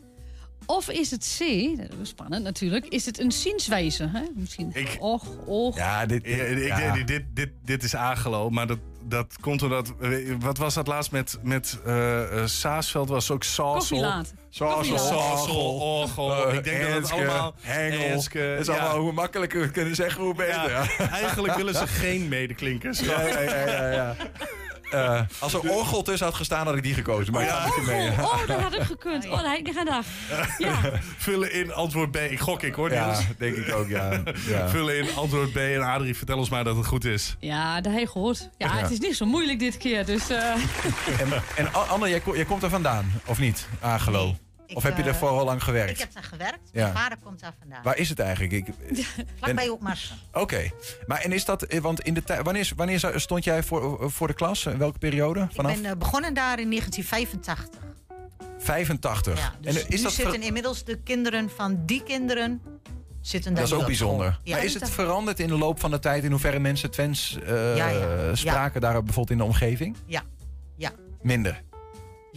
[0.66, 1.44] Of is het C,
[1.78, 4.10] dat is spannend natuurlijk, is het een zienswijze?
[4.14, 4.22] Hè?
[4.36, 4.70] Misschien.
[4.74, 5.76] Ik- Och, och.
[5.76, 6.92] Ja, dit, Ja, ik, ja.
[6.94, 8.78] dit, dit, dit, dit is aangelo, maar dat,
[9.08, 9.94] dat komt omdat...
[10.02, 13.10] eh, Wat was dat laatst met, met eh, eh, Saasveld?
[13.10, 14.24] Was ook Saasel.
[14.50, 16.48] Saasel, Orgel.
[16.48, 17.56] Eh, ik denk dat het allemaal...
[17.62, 18.10] Hengel.
[18.10, 18.74] Het is ja.
[18.74, 20.70] allemaal hoe makkelijker we het kunnen zeggen, hoe beter.
[20.70, 20.86] Ja.
[21.22, 23.00] Eigenlijk willen ze geen medeklinkers.
[23.00, 24.16] Ja, ja, ja, ja,
[24.92, 27.34] Eh, als er orgel tussen had gestaan, had ik die gekozen.
[27.34, 28.08] Maar ik ga met je mee.
[28.12, 29.26] Oh, oh, dat had ik gekund.
[29.26, 30.04] Oh, dat had ik gedaan.
[30.58, 30.78] Ja.
[31.18, 32.16] Vullen in antwoord B.
[32.16, 33.24] Ik gok ik hoor, Ja, Niels.
[33.38, 34.10] denk ik ook, ja.
[34.48, 34.70] ja.
[34.70, 35.58] Vullen in antwoord B.
[35.58, 37.36] En Adrie, vertel ons maar dat het goed is.
[37.40, 38.50] Ja, dat heb je gehoord.
[38.58, 38.74] Ja, Ja.
[38.82, 40.06] het is niet zo moeilijk dit keer.
[40.06, 40.38] Dus eh,
[41.22, 43.68] En, en Anne, jij komt er vandaan, of niet?
[43.82, 44.36] Agelo.
[44.74, 45.92] Of heb je eh, er vooral lang gewerkt?
[45.92, 46.74] Ik heb daar gewerkt.
[46.74, 47.84] Mijn vader komt daar vandaan.
[47.84, 48.54] Waar is het eigenlijk?
[48.54, 48.74] Ik,
[49.40, 50.16] Vlakbij op Marsen.
[50.34, 50.70] Oké.
[51.08, 54.28] Maar en is dat, eh, want in de tijd, wanneer, wanneer stond jij voor, voor
[54.28, 54.66] de klas?
[54.66, 55.48] In welke periode?
[55.54, 57.80] Vanaf Ik ben eh, begonnen daar in 1985.
[58.60, 59.40] 85.
[59.40, 62.62] Ja, dus en eh, is nu dat, zitten inmiddels de kinderen van die kinderen
[63.22, 64.40] zitten daar dat is ook bijzonder.
[64.44, 66.92] Ja, maar is dat- het veranderd in de loop van de tijd in hoeverre mensen
[66.92, 68.36] Twents eh, ja.
[68.36, 69.96] spraken daar bijvoorbeeld in de omgeving?
[70.06, 70.24] Ja,
[70.76, 70.92] ja.
[71.22, 71.64] Minder.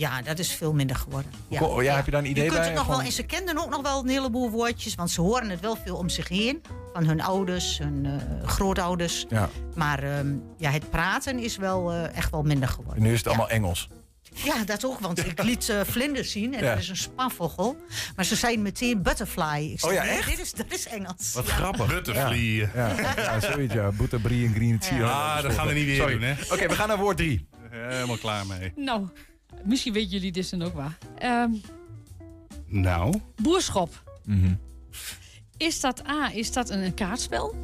[0.00, 1.30] Ja, dat is veel minder geworden.
[1.48, 2.68] Hoe- ja, heb je daar een idee je kunt bij?
[2.70, 5.20] Het nog wel, Van- en ze kenden ook nog wel een heleboel woordjes, want ze
[5.20, 6.62] horen het wel veel om zich heen.
[6.92, 9.26] Van hun ouders, hun eh, grootouders.
[9.28, 9.48] Ja.
[9.74, 12.96] Maar ehm, ja, het praten is wel eh, echt wel minder geworden.
[12.96, 13.88] En nu is het allemaal Engels.
[14.34, 16.70] Ja, dat ook, want ik liet eh vlinders zien en Ja.
[16.70, 17.76] dat is een spanvogel.
[18.16, 19.68] Maar ze zeiden meteen butterfly.
[19.72, 20.28] Ik zei, Oh ja, echt?
[20.28, 21.32] Dit is, dat is Engels.
[21.32, 21.52] Wat Ja.
[21.54, 21.86] grappig.
[21.86, 22.58] Butterfly.
[22.58, 23.90] Ja, ja, ja zoiets ja.
[23.92, 25.08] Butterbrie en green tea.
[25.10, 26.12] Ah, dat gaan we niet weer Sorry.
[26.12, 26.34] doen, hè?
[26.52, 27.48] Oké, we gaan naar woord drie.
[27.70, 28.72] Helemaal klaar mee.
[28.76, 29.08] nou,
[29.64, 30.98] misschien weten jullie dit dan ook waar.
[31.18, 31.50] Ehm,
[32.66, 33.20] Nou.
[33.42, 34.02] boerschop.
[34.24, 34.54] Mhm.
[35.56, 37.54] Is dat A, is dat een, een kaartspel?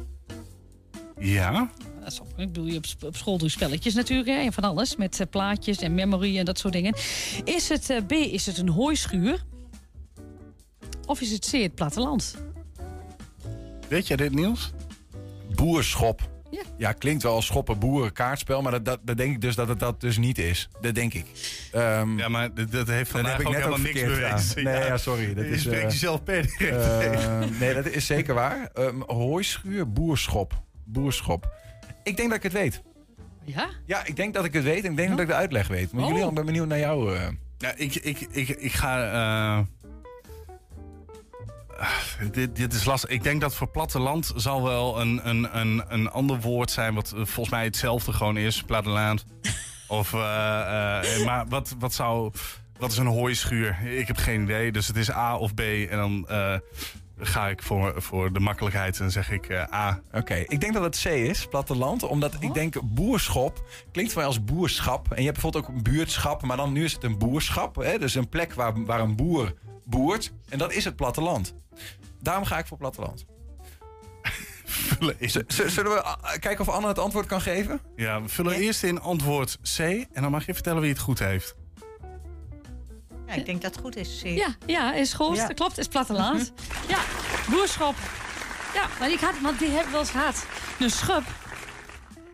[1.19, 1.71] Ja.
[1.99, 4.63] Dat is op, ik bedoel, je op, school doe je spelletjes natuurlijk, hè, en van
[4.63, 4.95] alles.
[4.95, 6.95] Met eh, plaatjes en memory en dat soort dingen.
[7.43, 9.43] Is het eh, B, is het een hooischuur?
[11.05, 12.35] Of is het C, het platteland?
[13.87, 14.71] Weet jij dit, Niels?
[15.55, 16.29] Boerschop.
[16.51, 16.61] Ja.
[16.77, 19.67] Ja, klinkt wel als schoppen boeren kaartspel, maar dat, dat, dat denk ik dus dat
[19.67, 20.69] het dat dus niet is.
[20.81, 21.25] Dat denk ik.
[21.71, 24.39] Ehm, Ja, maar dat, dat heeft vandaag heb ik ook net ook helemaal niks bewezen.
[24.47, 24.63] gedaan.
[24.73, 25.33] Nee, ja, sorry.
[25.33, 27.49] Dat je is, spreekt eh, jezelf per direct Eh, tegen.
[27.59, 28.69] nee, dat is zeker waar.
[28.73, 30.61] Ehm hooischuur, boerschop.
[30.85, 31.49] Boerschop.
[32.03, 32.81] Ik denk dat ik het weet.
[33.43, 33.69] Ja?
[33.85, 35.91] Ja, ik denk dat ik het weet en ik denk dat ik de uitleg weet.
[35.91, 37.15] Maar jullie, ik ben benieuwd naar jou.
[37.15, 37.27] eh.
[37.57, 39.65] Ja, ik, ik, ik, ik ga...
[42.31, 43.09] dit, dit is lastig.
[43.09, 46.93] Ik denk dat voor platteland zal wel een, een, een, een ander woord zijn...
[46.93, 48.63] wat eh, volgens mij hetzelfde gewoon is.
[48.63, 49.25] Platteland.
[49.87, 50.19] of, eh,
[51.19, 52.31] eh, maar wat, wat zou...
[52.77, 53.77] Wat is een hooischuur?
[53.85, 54.71] Ik heb geen idee.
[54.71, 55.59] Dus het is A of B.
[55.59, 56.27] En dan
[57.19, 60.01] ga ik voor, voor de makkelijkheid en zeg ik A.
[60.11, 62.03] Oké, ik denk dat het C is, platteland.
[62.03, 65.11] Omdat ik denk boerschop klinkt voor mij als boerschap.
[65.11, 67.75] En je hebt bijvoorbeeld ook een buurtschap, maar dan nu is het een boerschap.
[67.75, 67.97] Hè?
[67.97, 69.53] Dus een plek waar, waar een boer
[69.89, 70.31] boert.
[70.49, 71.53] En dat is het platteland.
[72.21, 73.25] Daarom ga ik voor platteland.
[75.47, 77.81] Zullen we ah, kijken of Anne het antwoord kan geven?
[77.95, 79.79] Ja, we vullen eerst in antwoord C.
[79.79, 81.55] En dan mag je vertellen wie het goed heeft.
[83.27, 84.21] Ja, ik denk dat het goed is.
[84.23, 85.35] Ja, ja, is goed.
[85.35, 85.47] Ja.
[85.47, 86.53] Dat klopt, is platteland.
[86.93, 86.99] ja,
[87.49, 87.95] boerschap.
[88.73, 90.45] Ja, maar ik had, want die heb ik wel eens gehad.
[90.79, 91.23] Een schub.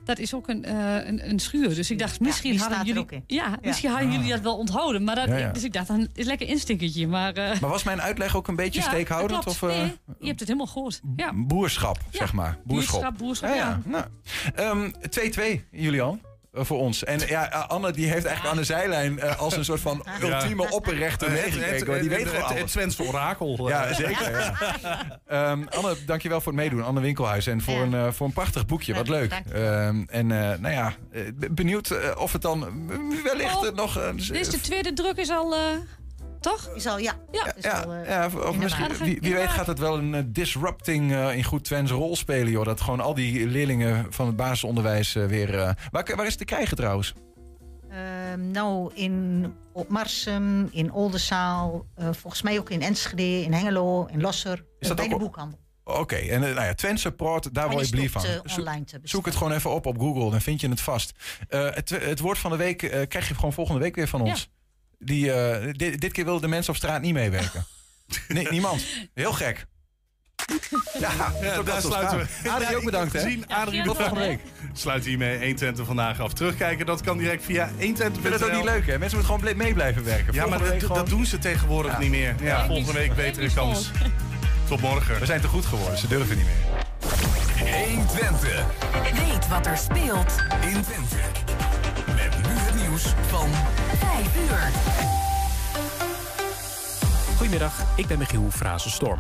[0.05, 1.75] Dat is ook een, eh, een, een schuur.
[1.75, 3.23] Dus ik dacht, misschien hadden jullie.
[3.27, 5.03] Ja, misschien hadden jullie dat wel onthouden.
[5.03, 5.51] Maar dat, Ja, ja.
[5.51, 7.07] Dus ik dacht, dan is lekker instinkertje.
[7.07, 9.45] Maar, eh, Maar was mijn uitleg ook een beetje ja, steekhoudend?
[9.45, 11.01] Of, eh, Nee, je hebt het helemaal gehoord.
[11.15, 11.31] Ja.
[11.35, 12.57] Boerschap, zeg maar.
[12.63, 13.01] Boerschap.
[13.01, 13.81] Buurtschap, boerschap, ja.
[13.85, 14.05] Nou,
[14.55, 16.19] ehm, 2-2, Julian.
[16.53, 17.03] Eh, Voor ons.
[17.03, 20.69] En ja, Anne die heeft eigenlijk aan de zijlijn eh, als een soort van ultieme
[20.71, 21.99] opperrechter Het- meegekeken.
[22.01, 22.67] Die weet gewoon het-.
[22.67, 23.67] Twentse orakel.
[23.69, 23.95] Ja, eh.
[23.95, 24.31] zeker.
[24.31, 24.53] Ja.
[25.27, 26.83] Ehm, Anne, dankjewel voor het meedoen.
[26.83, 27.47] Anne Winkelhuis.
[27.47, 27.81] En voor, Ja.
[27.81, 28.93] een, eh, voor een prachtig boekje.
[28.93, 29.31] Wat leuk.
[29.53, 33.67] Ehm, en eh, nou ja, eh, ben benieuwd eh, of het dan eh, wellicht Oh,
[33.67, 33.97] eh, nog...
[33.97, 35.55] eh, Dit is de tweede druk is al...
[36.43, 36.69] toch?
[36.75, 37.13] Is al, ja.
[37.31, 37.55] Ja.
[37.55, 40.21] Is ja, al, eh, ja, of- misschien, wie, wie weet gaat het wel een eh,
[40.25, 42.51] disrupting eh, in goed Twents rol spelen.
[42.51, 45.59] Joh, dat gewoon al die leerlingen van het basisonderwijs weer...
[45.59, 47.13] eh, waar, waar is het te krijgen trouwens?
[47.89, 54.05] Ehm, nou, in op Marsum, in Oldenzaal, eh, volgens mij ook in Enschede, in Hengelo,
[54.05, 54.65] in Losser.
[54.79, 55.59] Is dat bij de ook- boekhandel.
[55.85, 58.21] Oké, en nou ja, Support, daar word je blief van.
[58.21, 58.41] Zo-
[59.03, 61.11] Zoek het gewoon even op op Google, dan vind je het vast.
[61.49, 64.21] Eh, het, het woord van de week eh, krijg je gewoon volgende week weer van
[64.21, 64.49] ons.
[65.05, 67.65] Die, eh, dit, dit keer wilden de mensen op straat niet meewerken.
[68.27, 68.83] nee, niemand.
[69.13, 69.65] Heel gek.
[70.99, 71.09] Ja,
[71.41, 72.49] Ja, daar dat sluiten we.
[72.49, 73.37] Adrie ook bedankt, hè?
[73.47, 74.39] Adrie Tot volgende week.
[74.73, 76.33] Sluit hiermee 120 vandaag af.
[76.33, 78.07] Terugkijken, dat kan direct via 120.
[78.15, 78.99] Ik vind het ook niet leuk, hè?
[78.99, 80.33] Mensen moeten gewoon mee blijven werken.
[80.33, 81.99] Ja, maar Volgende dat, gewoon- dat doen ze tegenwoordig Ja.
[81.99, 82.35] niet meer.
[82.39, 82.65] Ja, Ja.
[82.65, 83.91] volgende week betere kans.
[84.69, 85.19] Tot morgen.
[85.19, 86.81] We zijn te goed geworden, ze durven niet meer.
[87.87, 88.65] 120.
[89.27, 91.15] Weet wat er speelt in Twente.
[92.15, 92.52] Met
[93.01, 93.49] van
[93.97, 94.71] 5 uur.
[97.37, 99.19] Goedemiddag, ik ben Michiel Frazenstorm.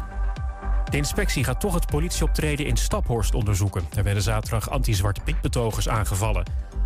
[0.89, 3.83] De inspectie gaat toch het politieoptreden in Staphorst onderzoeken.
[3.95, 6.43] Er werden zaterdag anti-zwarte piet-betogers aangevallen.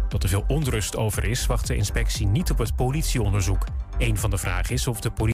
[0.09, 3.65] Dat er veel onrust over is, wacht de inspectie niet op het politieonderzoek.
[3.97, 5.25] Een van de vragen is of de politie